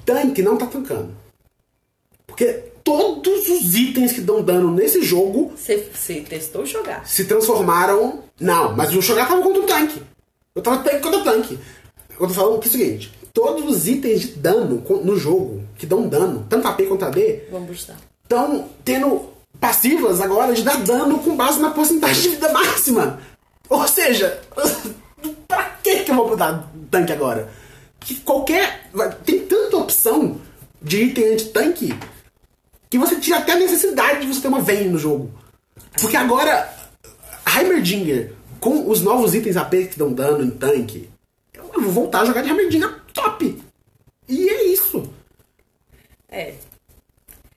[0.05, 1.16] Tanque não tá tancando.
[2.26, 7.05] Porque todos os itens que dão dano nesse jogo Você, testou jogar.
[7.05, 8.20] se transformaram.
[8.41, 10.01] Não, mas o Shogun tava contra o tanque.
[10.55, 11.59] Eu tava tanque contra o tanque.
[12.12, 15.84] Eu tô falando que é o seguinte: todos os itens de dano no jogo que
[15.84, 17.43] dão dano, tanto AP quanto AD,
[18.22, 23.18] estão tendo passivas agora de dar dano com base na porcentagem de vida máxima.
[23.68, 24.41] Ou seja,
[25.49, 27.51] pra que que eu vou dar tanque agora?
[27.99, 28.89] Que qualquer.
[29.24, 30.41] Tem tanta opção
[30.80, 31.93] de item anti-tanque
[32.99, 35.30] que você tira até a necessidade de você ter uma Vayne no jogo.
[36.01, 36.68] Porque agora,
[37.57, 41.09] Heimerdinger, com os novos itens AP que dão dano em tanque,
[41.55, 43.62] eu vou voltar a jogar de Heimerdinger top.
[44.28, 45.11] E é isso.
[46.28, 46.55] É.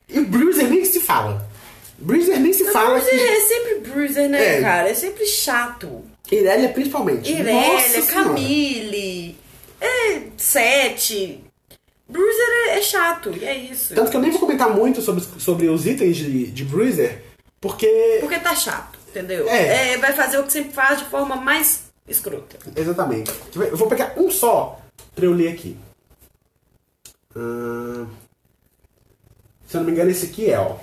[0.08, 1.48] E o Bruiser nem se fala.
[1.98, 3.20] Bruiser nem se fala Bruiser que.
[3.26, 4.60] é sempre bruiser, né, É.
[4.60, 4.88] cara?
[4.88, 6.02] É sempre chato.
[6.30, 7.30] Irelia principalmente.
[7.30, 8.02] Irelia.
[8.06, 9.36] Camille,
[9.80, 11.44] é, Sete.
[12.10, 13.94] Bruiser é, é chato, e é isso.
[13.94, 17.22] Tanto que eu nem vou comentar muito sobre, sobre os itens de, de Bruiser,
[17.60, 18.18] porque.
[18.20, 19.48] Porque tá chato, entendeu?
[19.48, 19.92] É.
[19.92, 22.58] É, vai fazer o que sempre faz de forma mais escrota.
[22.76, 23.30] Exatamente.
[23.54, 24.80] Eu vou pegar um só
[25.14, 25.76] pra eu ler aqui.
[29.66, 30.76] Se eu não me engano, esse aqui é, ó.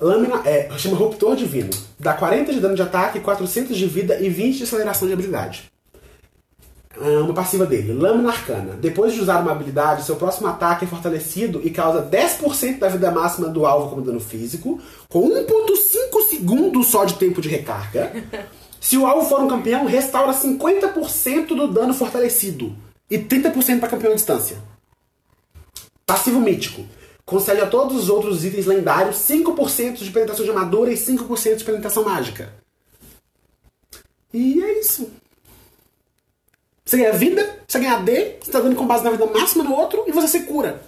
[0.00, 1.70] Lâmina é, chama Ruptor Divino.
[1.98, 5.69] Dá 40 de dano de ataque, 400 de vida e 20 de aceleração de habilidade.
[6.96, 8.74] Ah, Uma passiva dele, Lâmina Arcana.
[8.74, 13.10] Depois de usar uma habilidade, seu próximo ataque é fortalecido e causa 10% da vida
[13.10, 18.12] máxima do alvo como dano físico, com 1,5 segundos só de tempo de recarga.
[18.80, 22.74] Se o alvo for um campeão, restaura 50% do dano fortalecido
[23.10, 24.56] e 30% para campeão à distância.
[26.06, 26.84] Passivo mítico.
[27.26, 31.64] Concede a todos os outros itens lendários 5% de penetração de armadura e 5% de
[31.64, 32.52] penetração mágica.
[34.32, 35.10] E é isso.
[36.90, 39.76] Você ganha vida, você ganha AD, você tá dando com base na vida máxima no
[39.76, 40.82] outro e você se cura.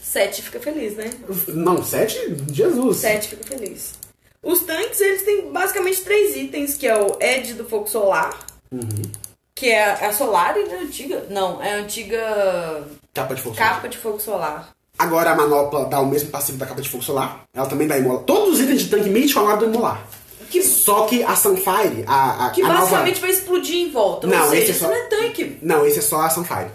[0.00, 1.10] Sete fica feliz, né?
[1.48, 2.46] Não, 7?
[2.50, 2.96] Jesus.
[2.96, 3.92] Sete fica feliz.
[4.42, 8.34] Os tanques, eles têm basicamente três itens, que é o Edge do Fogo Solar,
[9.54, 10.78] que é a Solari, né?
[10.84, 11.26] Antiga.
[11.28, 13.58] Não, é a antiga Capa de força.
[13.58, 14.70] capa de fogo solar.
[14.98, 17.42] Agora a manopla dá o mesmo passivo da capa de fogo solar.
[17.54, 18.22] Ela também dá imolar.
[18.22, 20.08] Todos os itens de tanque mítico agora dão imolar.
[20.52, 23.20] Que, Só que a Sunfire, a, a, que a basicamente nova...
[23.26, 24.26] vai explodir em volta.
[24.26, 25.58] Não, seja, esse é isso só- não é tanque.
[25.62, 26.70] Não, esse é só a Sunfire.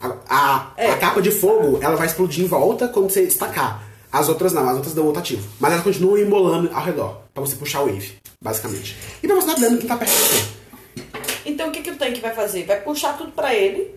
[0.00, 0.90] A, a, É.
[0.90, 3.82] a capa de fogo, ela vai explodir em volta quando você estacar.
[4.12, 5.46] As outras não, as outras dão rotativo.
[5.58, 8.96] Mas elas continuam imolando ao redor, pra você puxar o wave, basicamente.
[9.22, 10.44] E pra você dar dano quem tá perto de você.
[11.44, 12.64] Então o que, que o tanque vai fazer?
[12.66, 13.94] Vai puxar tudo pra ele,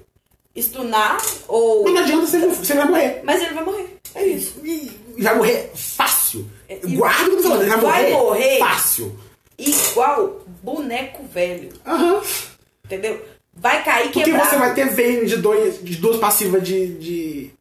[0.57, 1.83] stunar ou.
[1.83, 3.21] Mas não adianta, você, você vai morrer.
[3.23, 3.97] Mas ele vai morrer.
[4.15, 4.59] É isso.
[4.63, 6.49] E vai morrer fácil.
[6.69, 8.59] E- Guarda o que eu tô falando, vai, vai morrer, morrer.
[8.59, 9.19] fácil.
[9.57, 11.69] Igual boneco velho.
[11.85, 12.21] Aham.
[12.85, 13.23] Entendeu?
[13.57, 14.49] Vai cair Porque quebrado.
[14.49, 17.51] você vai ter Vayne de, dois, de duas passivas de, de,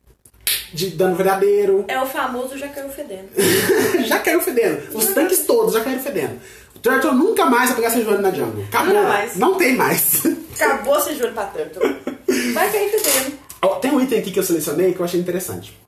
[0.73, 1.85] de dano verdadeiro.
[1.87, 3.29] É o famoso já caiu fedendo.
[4.07, 4.97] já caiu fedendo.
[4.97, 6.41] Os tanques todos já caíram fedendo.
[6.75, 8.65] O Turtle nunca mais vai pegar seu joelho na jungle.
[8.65, 8.93] Acabou.
[8.95, 9.37] Nunca mais.
[9.37, 10.23] Não tem mais.
[10.55, 11.79] Acabou ser joelho pra tanto.
[12.53, 13.39] Vai cair fedendo.
[13.81, 15.79] Tem um item aqui que eu selecionei que eu achei interessante.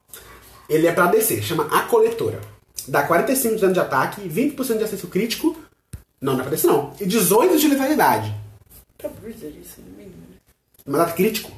[0.69, 2.41] Ele é pra DC, chama A Coletora.
[2.89, 5.57] Dá 45 de dano de ataque, 20% de acesso crítico.
[6.21, 6.93] Não, não é pra DC não.
[7.01, 8.35] E 18 de letalidade.
[8.97, 10.17] Pra Bruiser isso, no mínimo.
[10.85, 11.53] Mas dá crítico.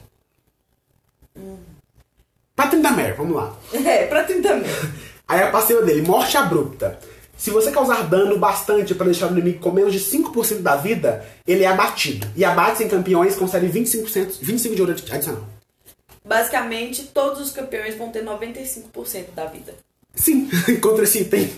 [2.56, 3.54] Pra Tryndamere, vamos lá.
[3.72, 4.92] É, pra tentar mesmo.
[5.28, 6.98] Aí a passiva dele, Morte Abrupta.
[7.36, 11.24] Se você causar dano bastante para deixar o inimigo com menos de 5% da vida,
[11.46, 12.26] ele é abatido.
[12.34, 15.44] E abates em campeões concede 25%, 25 de ouro adicional.
[16.28, 19.74] Basicamente, todos os campeões vão ter 95% da vida.
[20.14, 20.46] Sim,
[20.82, 21.50] contra esse item.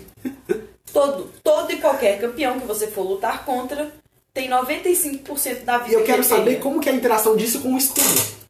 [0.93, 3.93] Todo, todo e qualquer campeão que você for lutar contra
[4.33, 5.91] tem 95% da vida.
[5.91, 8.41] E eu que quero saber como que é a interação disso com o escudo.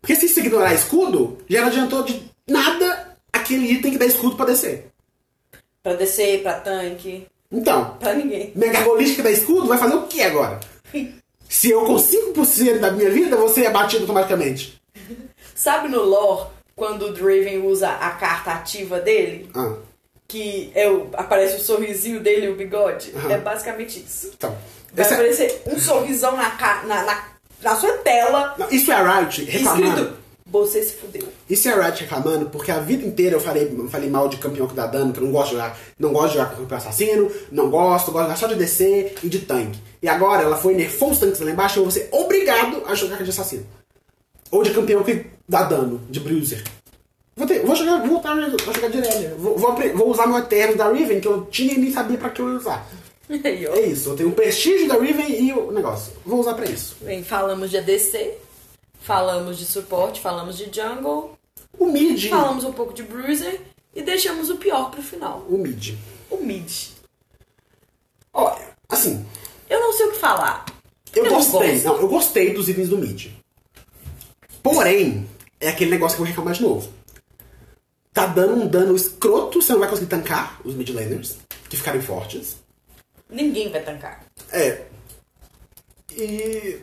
[0.00, 4.36] Porque se você ignorar escudo, já não adiantou de nada aquele item que dá escudo
[4.36, 4.86] pra descer.
[5.82, 8.52] Pra descer, pra tanque, Então, pra ninguém.
[8.54, 10.60] minha gargolista que dá escudo vai fazer o que agora?
[11.48, 14.80] Se eu com 5% da minha vida, você é batido automaticamente.
[15.54, 19.74] Sabe no lore, quando o Draven usa a carta ativa dele, Ah,
[20.28, 23.12] que é o, aparece o sorrisinho dele e o bigode?
[23.14, 23.30] Aham.
[23.32, 24.30] É basicamente isso.
[24.36, 24.56] então.
[24.92, 26.54] Vai Esse é- aparecer um sorrisão na,
[26.86, 27.24] na, na,
[27.62, 29.86] na sua tela, Não, isso é a Riot reclamando.
[29.88, 31.26] escrito, você se fudeu.
[31.48, 34.36] Isso é a Riot reclamando, porque a vida inteira eu falei, eu falei mal de
[34.38, 36.56] campeão que dá dano, que eu não gosto de jogar, não gosto de jogar com
[36.56, 39.78] campeão assassino, não gosto, gosto de jogar só de DC e de tanque.
[40.02, 42.94] E agora ela foi nerfou os tanques lá embaixo e eu vou ser obrigado a
[42.94, 43.66] jogar de assassino.
[44.52, 46.62] Ou de campeão que dá dano, de bruiser.
[47.34, 48.40] Vou, ter, vou jogar, vou voltar a
[48.72, 49.34] jogar de Irelia.
[49.38, 52.28] Vou, vou, vou usar meu Eterno da Riven, que eu tinha e nem sabia pra
[52.28, 52.86] que eu ia usar.
[53.30, 56.12] É isso, eu tenho o prestígio da Riven e o negócio.
[56.26, 56.96] Vou usar pra isso.
[57.00, 58.34] Bem, falamos de ADC,
[59.00, 61.38] falamos de suporte, falamos de jungle,
[61.78, 62.28] O mid.
[62.28, 63.58] falamos um pouco de bruiser
[63.94, 65.46] e deixamos o pior pro final.
[65.48, 65.94] O mid.
[66.30, 66.70] O mid.
[68.34, 69.24] Olha, assim,
[69.70, 70.66] Eu não sei o que falar.
[71.14, 71.80] Eu, não gostei.
[71.82, 73.30] Não, eu gostei dos itens do mid.
[74.62, 75.28] Porém,
[75.60, 76.92] é aquele negócio que eu vou reclamar de novo.
[78.12, 81.38] Tá dando um dano escroto, você não vai conseguir tancar os mid laners,
[81.68, 82.56] que ficarem fortes.
[83.28, 84.24] Ninguém vai tancar.
[84.50, 84.82] É.
[86.14, 86.80] E.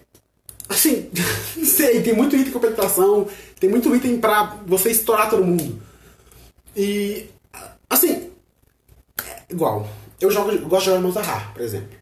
[0.68, 1.10] Assim,
[1.56, 3.28] não sei, tem muito item com penetração,
[3.60, 5.82] tem muito item pra você estourar todo mundo.
[6.76, 7.28] E.
[7.90, 8.32] Assim.
[9.24, 9.88] é igual.
[10.20, 11.98] Eu, jogo, eu gosto de jogar Mozart, por exemplo.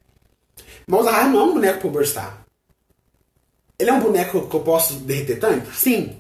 [0.87, 2.46] Mozart não é um boneco pro burstar.
[3.79, 5.67] Ele é um boneco que eu posso derreter tanque?
[5.77, 6.15] Sim.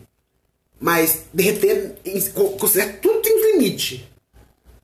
[0.79, 1.95] Mas derreter,
[2.59, 4.07] considera tudo tem um limite.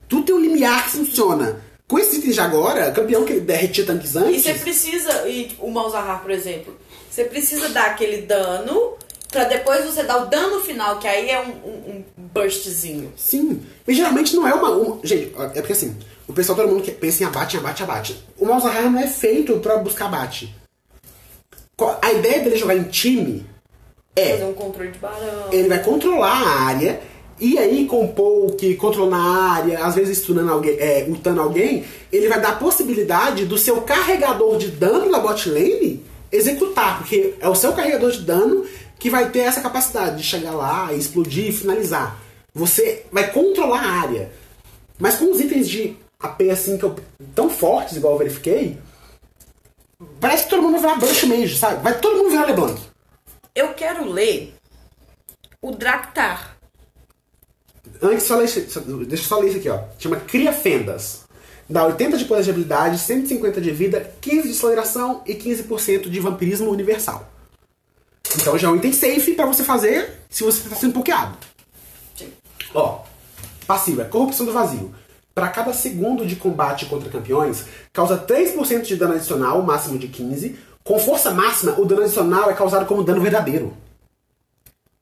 [0.10, 1.62] Tudo tem um limiar que funciona.
[1.88, 4.44] Com esses itens de agora, campeão que derretia tanques E antes.
[4.44, 6.76] você precisa, e o Malzahar, por exemplo,
[7.10, 8.94] você precisa dar aquele dano
[9.30, 13.14] pra depois você dar o dano final, que aí é um, um, um burstzinho.
[13.16, 13.62] Sim.
[13.86, 15.96] Mas geralmente não é uma, uma- Gente, é porque assim,
[16.28, 18.24] o pessoal, todo mundo que pensa em abate, abate, abate.
[18.40, 20.56] O Malzahar não é feito pra buscar abate.
[22.02, 23.46] A ideia dele jogar em time
[24.16, 24.34] é.
[24.34, 25.52] Fazer um controle de barão.
[25.52, 27.02] ele vai controlar a área
[27.40, 31.84] e aí com o poke, controlando a área, às vezes stunando alguém, é, ultando alguém,
[32.12, 37.34] ele vai dar a possibilidade do seu carregador de dano da bot lane executar, porque
[37.40, 38.66] é o seu carregador de dano
[39.00, 42.22] que vai ter essa capacidade de chegar lá, explodir e finalizar.
[42.54, 44.32] Você vai controlar a área.
[45.00, 46.96] Mas com os itens de AP assim que eu,
[47.36, 48.78] tão fortes, igual eu verifiquei,
[50.20, 51.84] parece que todo mundo vai virar Bush Mage, sabe?
[51.84, 52.82] Vai todo mundo virar LeBlanc.
[53.56, 54.56] Eu quero ler
[55.62, 56.58] o Draktar.
[58.02, 59.84] Antes, só ler, deixa eu só ler isso aqui, ó.
[59.98, 61.24] Chama Cria Fendas.
[61.70, 66.20] Dá 80 de poder de habilidade, 150 de vida, 15 de aceleração e 15% de
[66.20, 67.32] vampirismo universal.
[68.36, 71.38] Então já é um item safe pra você fazer se você tá sendo pokeado.
[72.16, 72.34] Sim.
[72.74, 73.04] Ó,
[73.66, 74.94] passiva, corrupção do vazio.
[75.34, 80.58] Para cada segundo de combate contra campeões, causa 3% de dano adicional, máximo de 15.
[80.84, 83.76] Com força máxima, o dano adicional é causado como dano verdadeiro.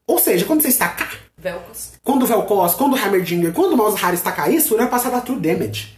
[0.07, 1.93] Ou seja, quando você estacar, Velcos.
[2.03, 5.21] Quando o Vel'Koz, quando o Heimerdinger, quando o Malzahar tacar isso, ele vai passar da
[5.21, 5.97] True Damage.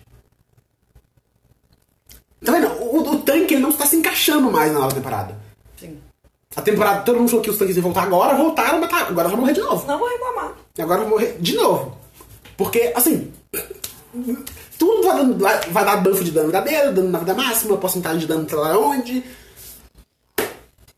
[2.44, 2.68] Tá vendo?
[2.82, 5.38] O, o tanque ele não está se encaixando mais na nova temporada.
[5.78, 5.98] Sim.
[6.56, 9.28] A temporada, todo mundo falou que os tanques iam voltar agora, voltaram, mas tá, agora
[9.28, 9.86] vai morrer de novo.
[9.86, 10.54] Não vou reclamar.
[10.78, 11.98] E agora vai morrer de novo.
[12.56, 13.34] Porque, assim,
[14.78, 18.20] tudo vai, dando, vai, vai dar buff de dano verdadeiro, dano na vida máxima, porcentagem
[18.20, 19.24] de dano sei lá onde.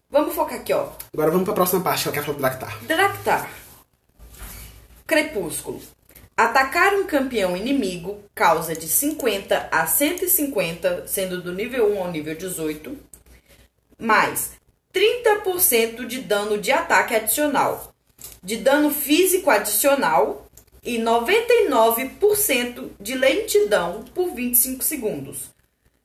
[0.10, 0.90] Vamos focar aqui, ó.
[1.14, 2.84] Agora vamos pra próxima parte, que eu quero falar do Draktar.
[2.86, 3.50] Draktar.
[5.08, 5.82] Crepúsculo.
[6.38, 12.36] Atacar um campeão inimigo causa de 50 a 150, sendo do nível 1 ao nível
[12.36, 12.98] 18,
[13.98, 14.52] mais
[14.94, 17.94] 30% de dano de ataque adicional,
[18.44, 20.45] de dano físico adicional
[20.86, 25.50] e 99% de lentidão por 25 segundos,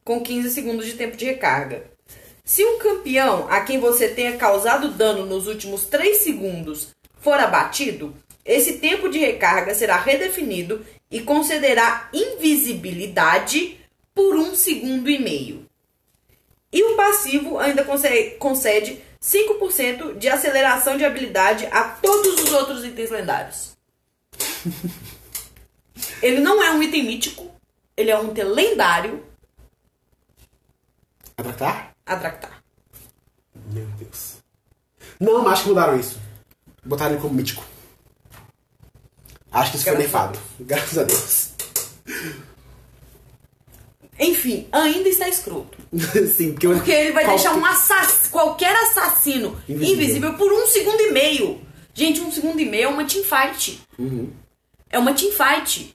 [0.03, 1.85] com 15 segundos de tempo de recarga.
[2.45, 6.89] Se um campeão a quem você tenha causado dano nos últimos 3 segundos
[7.21, 8.15] for abatido,
[8.45, 13.79] esse tempo de recarga será redefinido e concederá invisibilidade
[14.15, 15.67] por um segundo e meio.
[16.73, 23.11] E o passivo ainda concede 5% de aceleração de habilidade a todos os outros itens
[23.11, 23.77] lendários.
[26.23, 27.51] Ele não é um item mítico,
[27.97, 29.25] ele é um item lendário
[31.37, 31.93] A Draktar?
[32.07, 32.63] a Draktar.
[33.73, 34.37] Meu Deus.
[35.19, 36.19] Não, mas acho que mudaram isso.
[36.85, 37.65] Botaram ele como mítico.
[39.53, 40.39] Acho que isso foi Graças a nerfado.
[40.61, 41.51] Graças a Deus.
[44.19, 45.79] Enfim, ainda está escroto.
[46.37, 48.29] Sim, porque, Porque ele vai qual- deixar um assass...
[48.31, 49.95] qualquer assassino Invisível.
[49.95, 50.35] invisível.
[50.35, 51.61] por um segundo e meio.
[51.95, 53.81] Gente, um segundo e meio é uma teamfight.
[53.99, 54.31] Uhum.
[54.89, 55.95] É uma teamfight.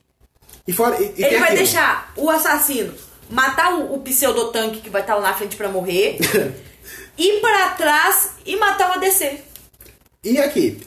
[0.66, 1.56] E fora, e, e Ele vai aquilo.
[1.58, 2.92] deixar o assassino
[3.30, 6.18] matar o, o pseudotanque que vai estar lá na frente pra morrer,
[7.18, 9.40] ir pra trás e matar o ADC.
[10.22, 10.80] E aqui,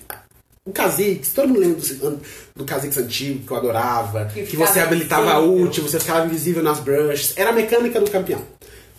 [0.65, 2.21] o Kha'Zix, todo mundo lembra do,
[2.55, 6.61] do Kha'Zix antigo, que eu adorava, Que que, você habilitava a ult, você ficava invisível
[6.61, 7.33] nas brushes.
[7.37, 8.41] Era a mecânica do campeão.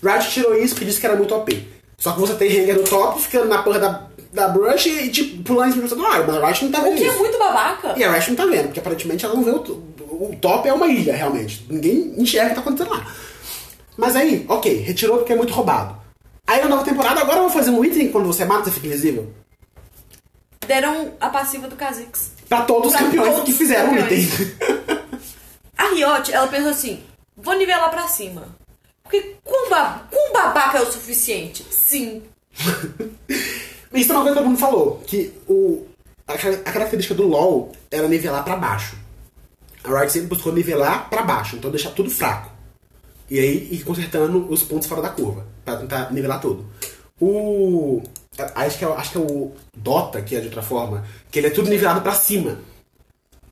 [0.03, 1.69] Riot tirou isso porque disse que era muito OP.
[2.01, 5.43] Só que você tem hanger no top, ficando na porra da, da brush e tipo,
[5.45, 7.19] pulando em cima do ar, mas a Riot não tá O vendo que é isso.
[7.19, 7.95] muito babaca.
[7.97, 9.55] E a Riot não tá vendo, porque aparentemente ela não vê o,
[10.11, 11.65] o top é uma ilha, realmente.
[11.71, 13.07] Ninguém enxerga o que tá acontecendo lá.
[13.97, 15.95] Mas aí, ok, retirou porque é muito roubado.
[16.47, 18.71] Aí na nova temporada, agora eu vou fazer um item que quando você mata, você
[18.73, 19.31] fica invisível.
[20.67, 22.33] Deram a passiva do Kha'Zix.
[22.49, 24.41] Pra todos os Pra campeões todos que os fizeram o campeões.
[24.41, 24.53] item.
[25.77, 27.03] A Riot, ela pensou assim,
[27.37, 28.49] vou nivelar pra cima.
[29.11, 31.67] Porque quão, ba- quão babaca é o suficiente?
[31.71, 32.23] Sim.
[33.93, 35.85] Isso é uma coisa que todo mundo falou, que o,
[36.27, 38.97] a, a característica do LoL era nivelar pra baixo.
[39.83, 42.51] A Riot sempre buscou nivelar pra baixo, então deixar tudo fraco.
[43.29, 46.65] E aí ir consertando os pontos fora da curva, pra tentar nivelar tudo.
[47.21, 48.03] O.
[48.55, 51.49] Acho que, é, acho que é o Dota, que é de outra forma, que ele
[51.49, 52.59] é tudo nivelado pra cima.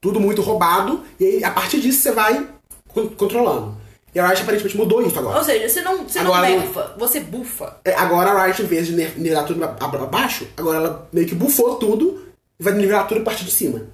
[0.00, 2.48] Tudo muito roubado, e aí a partir disso você vai
[2.88, 3.76] con- controlando.
[4.14, 5.38] E a Riot aparentemente mudou isso agora.
[5.38, 7.76] Ou seja, você não, você não Agora não- nerfa, você bufa.
[7.84, 11.26] É, Agora a Riot, em vez de nivelar tudo pra pra baixo, agora ela meio
[11.26, 12.26] que bufou tudo
[12.58, 13.86] e vai nivelar tudo a partir de cima.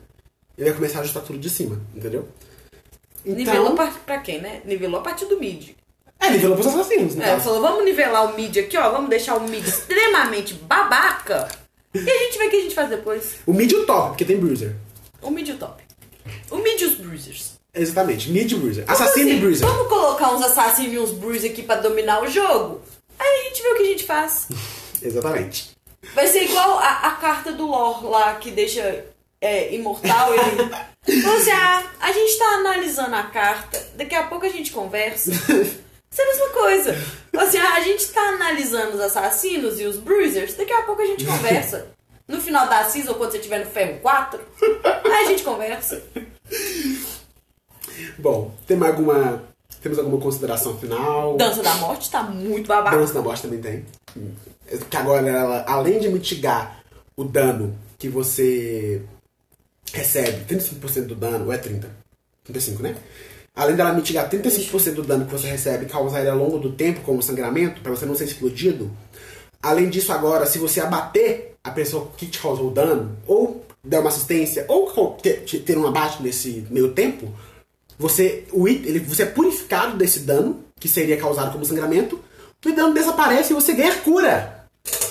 [0.57, 2.29] E vai começar a ajustar tudo de cima, entendeu?
[3.25, 4.61] Nivelou Então, pra, pra quem, né?
[4.65, 5.71] Nivelou a partir do mid.
[6.21, 7.33] é, nivelou pros assassinos, né?
[7.33, 8.91] É, falou, vamos nivelar o mid aqui, ó.
[8.91, 11.49] Vamos deixar o mid extremamente babaca.
[11.95, 13.37] E a gente vê o que a gente faz depois.
[13.47, 14.77] O mid e o top, porque tem bruiser.
[15.23, 15.83] O mid e o top.
[16.51, 17.53] O mid e os bruisers.
[17.75, 18.85] Exatamente, mid bruiser.
[18.87, 19.66] Assassino Assim, e bruiser.
[19.66, 22.81] Vamos colocar uns assassinos e uns bruisers aqui pra dominar o jogo?
[23.18, 24.49] Aí a gente vê o que a gente faz.
[25.03, 25.75] Exatamente.
[26.14, 29.05] Vai ser igual a, a carta do lore lá que deixa
[29.41, 30.33] é, imortal.
[30.35, 34.70] Ele falou assim: ah, a gente tá analisando a carta, daqui a pouco a gente
[34.70, 35.31] conversa.
[36.14, 36.97] Isso é a mesma coisa.
[37.37, 41.07] Assim: ah, a gente tá analisando os assassinos e os bruisers, daqui a pouco a
[41.07, 41.89] gente conversa.
[42.27, 44.41] No final da season, quando você tiver no ferro 4,
[45.05, 46.03] aí a gente conversa.
[48.19, 49.43] Bom, tem alguma.
[49.83, 51.37] Temos alguma consideração final?
[51.37, 52.97] Dança da morte tá muito babaca.
[52.97, 53.85] Dança da morte também tem.
[54.89, 56.83] Que agora ela, além de mitigar
[57.17, 59.03] o dano que você
[59.93, 61.89] recebe, 35% do dano, ou é 30?
[62.45, 62.97] 35, né?
[63.55, 66.73] Além dela mitigar 35% do dano que você recebe e causar ele ao longo do
[66.73, 68.91] tempo como sangramento, pra você não ser explodido.
[69.63, 74.01] Além disso, agora, se você abater a pessoa que te causou o dano, ou der
[74.01, 77.33] uma assistência, ou ter, ter um abate nesse meio tempo,
[77.99, 82.21] você, o ele, você é purificado desse dano, que seria causado como sangramento,
[82.65, 84.67] o dano desaparece e você ganha cura.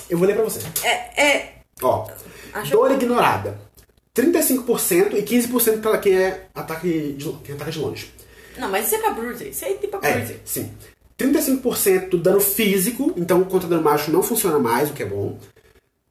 [0.10, 0.60] Eu vou ler pra você.
[0.84, 1.54] É, é.
[1.82, 2.08] Ó,
[2.54, 3.60] Acho- dor ignorada.
[4.16, 8.12] 35% e 15% pra quem é ataque de, quem ataca de longe.
[8.58, 9.48] Não, mas isso é pra bruiser.
[9.48, 10.40] Isso aí tem pra É, bruiser.
[10.46, 10.72] sim.
[11.18, 15.38] 35% do dano físico, então contra dano mágico não funciona mais, o que é bom.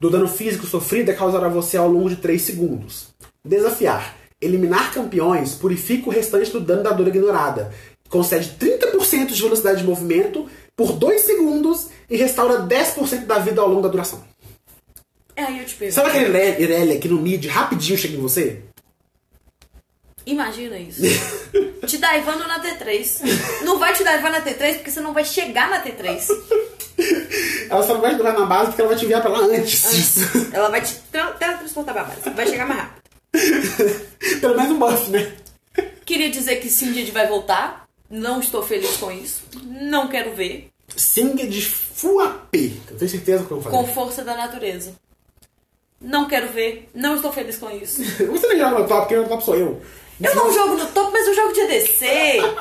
[0.00, 3.08] Do dano físico sofrido é causado a você ao longo de 3 segundos.
[3.44, 4.16] Desafiar.
[4.42, 7.72] Eliminar campeões purifica o restante do dano da dor ignorada.
[8.08, 13.68] Concede 30% de velocidade de movimento por 2 segundos e restaura 10% da vida ao
[13.68, 14.22] longo da duração.
[15.36, 15.94] É, aí eu te pergunto.
[15.94, 18.60] Sabe aquele Ire- Irelia que no mid rapidinho chega em você?
[20.26, 21.00] Imagina isso.
[21.86, 23.62] te daivando na T3.
[23.64, 26.22] Não vai te daivar na T3 porque você não vai chegar na T3.
[27.70, 29.90] Ela só não vai durar na base porque ela vai te enviar pra lá antes
[29.92, 30.20] disso.
[30.52, 32.30] Ela vai te tra- teletransportar pra base.
[32.30, 33.02] Vai chegar mais rápido.
[34.42, 35.32] Pelo menos um buff, né?
[36.04, 37.86] Queria dizer que Sinded vai voltar.
[38.10, 39.44] Não estou feliz com isso.
[39.62, 40.68] Não quero ver.
[40.96, 42.54] Singed Full AP.
[42.90, 43.76] Eu tenho certeza que eu vou fazer.
[43.76, 44.96] Com força da natureza.
[46.00, 46.90] Não quero ver.
[46.92, 48.02] Não estou feliz com isso.
[48.18, 49.80] Você não joga no top, quem no top sou eu.
[50.20, 52.06] Eu não jogo no top, mas eu jogo de ADC.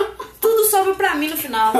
[0.39, 1.73] Tudo sobra pra mim no final.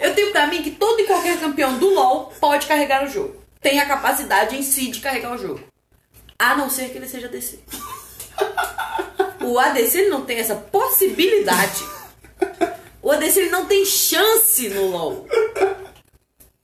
[0.00, 3.36] Eu tenho pra mim que todo e qualquer campeão do LoL pode carregar o jogo.
[3.60, 5.60] Tem a capacidade em si de carregar o jogo.
[6.38, 7.60] A não ser que ele seja ADC.
[9.44, 11.84] O ADC ele não tem essa possibilidade.
[13.02, 15.26] O ADC ele não tem chance no LoL.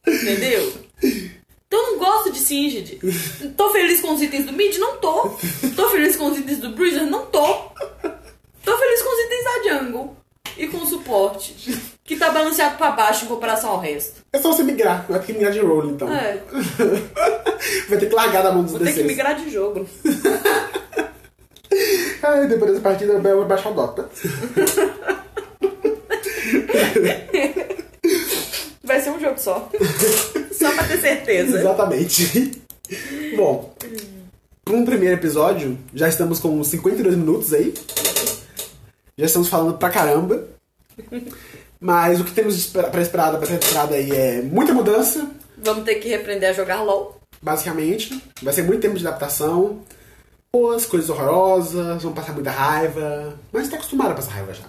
[0.07, 0.73] Entendeu?
[1.03, 2.99] Então eu não gosto de Singed.
[3.57, 4.77] Tô feliz com os itens do mid?
[4.79, 5.31] Não tô.
[5.77, 7.07] Tô feliz com os itens do Bruiser?
[7.07, 7.47] Não tô.
[8.65, 10.17] Tô feliz com os itens da jungle.
[10.57, 11.55] E com o suporte.
[12.03, 14.23] Que tá balanceado pra baixo em comparação ao resto.
[14.33, 15.07] É só você migrar.
[15.09, 16.13] Vai ter que migrar de role, então.
[16.13, 16.43] É.
[17.89, 19.89] vai ter que largar da mão dos Vou ter que migrar de jogo.
[22.23, 24.09] Ai, depois dessa partida eu vou baixar o Dota.
[28.83, 29.69] Vai ser um jogo só.
[30.53, 31.59] Só pra ter certeza.
[31.61, 32.61] Exatamente.
[33.37, 33.75] Bom,
[34.65, 37.73] para um primeiro episódio, já estamos com uns 52 minutos aí.
[39.17, 40.49] Já estamos falando pra caramba.
[41.81, 45.31] Mas o que temos para esperar da temporada aí é muita mudança,
[45.63, 47.21] Vamos ter que reaprender a jogar LOL.
[47.43, 48.19] basicamente.
[48.43, 49.81] Vai ser muito tempo de adaptação.
[50.53, 53.39] Boas, coisas horrorosas, vão passar muita raiva.
[53.53, 54.65] Mas tá acostumado a passar raiva já.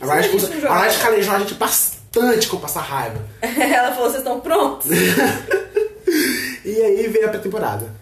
[0.00, 3.20] A a Riot, jogar- a Riot calejou a gente bastante com passar raiva.
[3.42, 4.86] Ela falou, vocês estão prontos?
[6.64, 7.94] E aí veio a pré-temporada.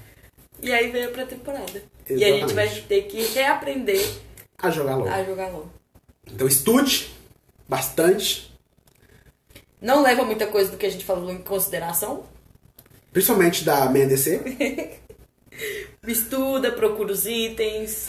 [0.60, 1.82] E aí veio a pré-temporada.
[2.08, 4.04] E a gente vai ter que reaprender
[4.58, 5.08] A jogar logo.
[5.08, 5.68] a jogar LOL.
[6.28, 7.12] Então estude
[7.68, 8.52] bastante.
[9.80, 12.24] Não leva muita coisa do que a gente falou em consideração.
[13.12, 14.98] Principalmente da main DC.
[16.06, 18.06] Estuda, procura os itens,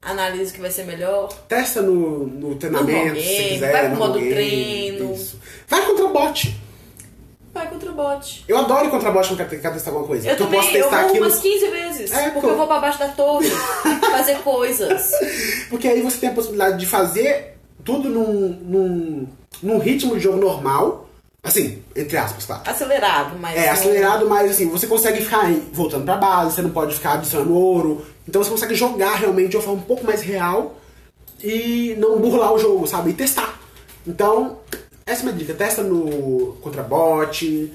[0.00, 1.28] analisa o que vai ser melhor.
[1.48, 3.72] Testa no, no treinamento, No se game, quiser.
[3.72, 5.14] vai pro modo game, treino.
[5.14, 5.38] isso.
[5.68, 6.56] Vai contra bot.
[7.52, 8.44] Vai contra o bot.
[8.48, 10.28] Eu adoro contra bot quando quero quero testar alguma coisa.
[10.30, 11.26] Eu também, eu posso eu testar vou aquilo.
[11.26, 12.12] umas 15 vezes.
[12.12, 13.50] É, porque eu vou pra baixo da torre
[14.10, 15.10] fazer coisas.
[15.68, 19.28] Porque aí você tem a possibilidade de fazer tudo num, num,
[19.62, 21.08] num ritmo de jogo normal.
[21.42, 22.62] Assim, entre aspas, claro.
[22.66, 23.56] Acelerado, mas.
[23.56, 27.14] É, acelerado, mas assim, você consegue ficar aí voltando pra base, você não pode ficar
[27.14, 28.04] adicionando ouro.
[28.26, 30.76] Então você consegue jogar realmente de uma forma um pouco mais real
[31.42, 33.10] e não burlar o jogo, sabe?
[33.10, 33.60] E testar.
[34.06, 34.58] Então,
[35.04, 35.54] essa é a minha dica.
[35.54, 37.72] Testa no contra bot,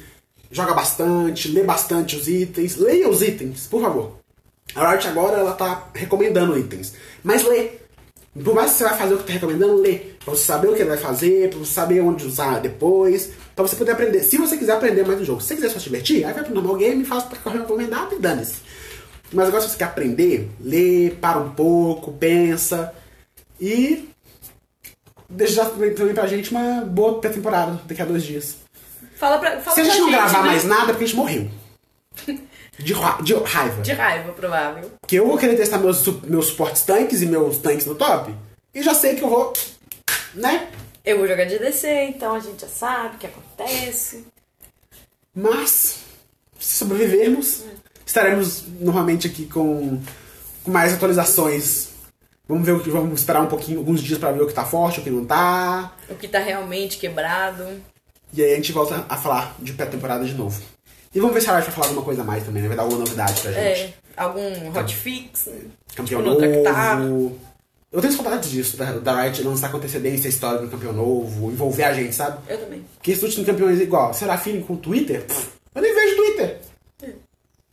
[0.51, 2.77] joga bastante, lê bastante os itens.
[2.77, 4.17] Leia os itens, por favor.
[4.75, 6.93] A Riot agora ela tá recomendando itens.
[7.23, 7.71] Mas lê.
[8.43, 9.95] Por mais que você vai fazer o que tá recomendando, lê.
[10.23, 13.67] Pra você saber o que ele vai fazer, pra você saber onde usar depois, pra
[13.67, 14.23] você poder aprender.
[14.23, 16.43] Se você quiser aprender mais do jogo, se você quiser só se divertir, aí vai
[16.43, 18.61] pro normal game, faz o que eu recomendado e dane-se.
[19.33, 22.93] Mas agora se você quer aprender, lê, para um pouco, pensa
[23.59, 24.07] e
[25.27, 28.55] deixa também pra gente uma boa pré-temporada daqui a dois dias.
[29.17, 30.47] Fala pra, fala Se a gente pra não gravar né?
[30.49, 31.49] mais nada, é porque a gente morreu.
[32.79, 33.81] De, ra- de raiva.
[33.81, 34.91] De raiva, provável.
[35.01, 38.31] Porque eu vou querer testar meus, meus suportes tanques e meus tanques no top.
[38.73, 39.51] E já sei que eu vou.
[40.35, 40.67] Né?
[41.07, 44.27] Eu vou jogar de DC, então a gente já sabe o que acontece.
[45.33, 45.99] Mas,
[46.59, 47.63] se sobrevivermos,
[48.05, 50.01] estaremos novamente aqui com,
[50.65, 51.91] com mais atualizações.
[52.45, 52.89] Vamos ver o que.
[52.89, 55.23] Vamos esperar um pouquinho, alguns dias pra ver o que tá forte, o que não
[55.23, 55.95] tá.
[56.09, 57.63] O que tá realmente quebrado.
[58.33, 60.61] E aí a gente volta a falar de pré-temporada de novo.
[61.15, 62.67] E vamos ver se a Riot vai falar alguma coisa a mais também, né?
[62.67, 63.81] Vai dar alguma novidade pra gente.
[63.81, 65.47] É, algum hotfix.
[65.95, 67.39] Campeão tipo, novo.
[67.91, 71.49] Eu tenho saudades disso, da, da Riot lançar com antecedência a história do campeão novo,
[71.49, 72.37] envolver a gente, sabe?
[72.49, 72.85] Eu também.
[72.95, 76.59] Porque esse último campeões é igual, Serafine com Twitter, pff, eu nem vejo Twitter.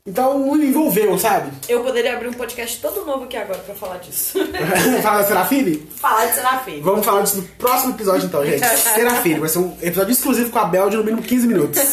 [0.06, 1.50] Então não envolveu, sabe?
[1.66, 4.38] Eu poderia abrir um podcast todo novo aqui agora pra falar disso.
[5.02, 5.76] Fala da Serafine?
[5.96, 6.80] falar de Serafim.
[6.82, 8.60] Vamos falar disso no próximo episódio então, gente.
[8.76, 11.80] Serafine, vai ser um episódio exclusivo com a Bel de no mínimo 15 minutos.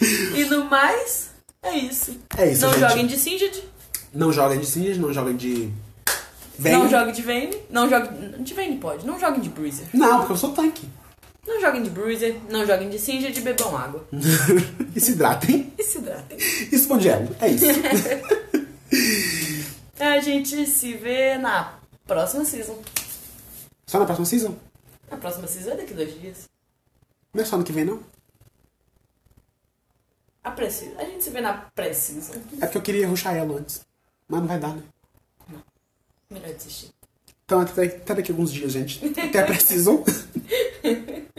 [0.00, 1.30] E no mais,
[1.60, 2.16] é isso.
[2.36, 2.80] É isso, Não gente.
[2.88, 3.64] joguem de Singed,
[4.14, 5.72] Não joguem de Singed, não joguem de.
[6.58, 6.78] Vayne.
[6.78, 8.42] não joguem de Vayne, não joguem...
[8.42, 9.86] De Vayne pode, não joguem de Bruiser.
[9.92, 10.88] Não, porque eu sou tanque.
[11.46, 14.06] Não joguem de Bruiser, não joguem de Singed e bebam água.
[14.94, 15.72] e se hidratem.
[15.78, 16.38] E se hidratem.
[16.38, 17.34] E esconde gelo.
[17.40, 17.64] É isso.
[19.98, 22.78] A gente se vê na próxima season.
[23.86, 24.54] Só na próxima season?
[25.10, 26.48] A próxima season é daqui dois dias.
[27.32, 28.00] Não é só ano que vem, não?
[30.44, 32.32] A, pré a gente se vê na pré-season.
[32.60, 33.82] É porque eu queria ruxar ela antes.
[34.28, 34.82] Mas não vai dar, né?
[36.30, 36.90] Melhor desistir.
[37.44, 39.00] Então, até, até daqui a alguns dias, gente.
[39.18, 40.04] Até precisam.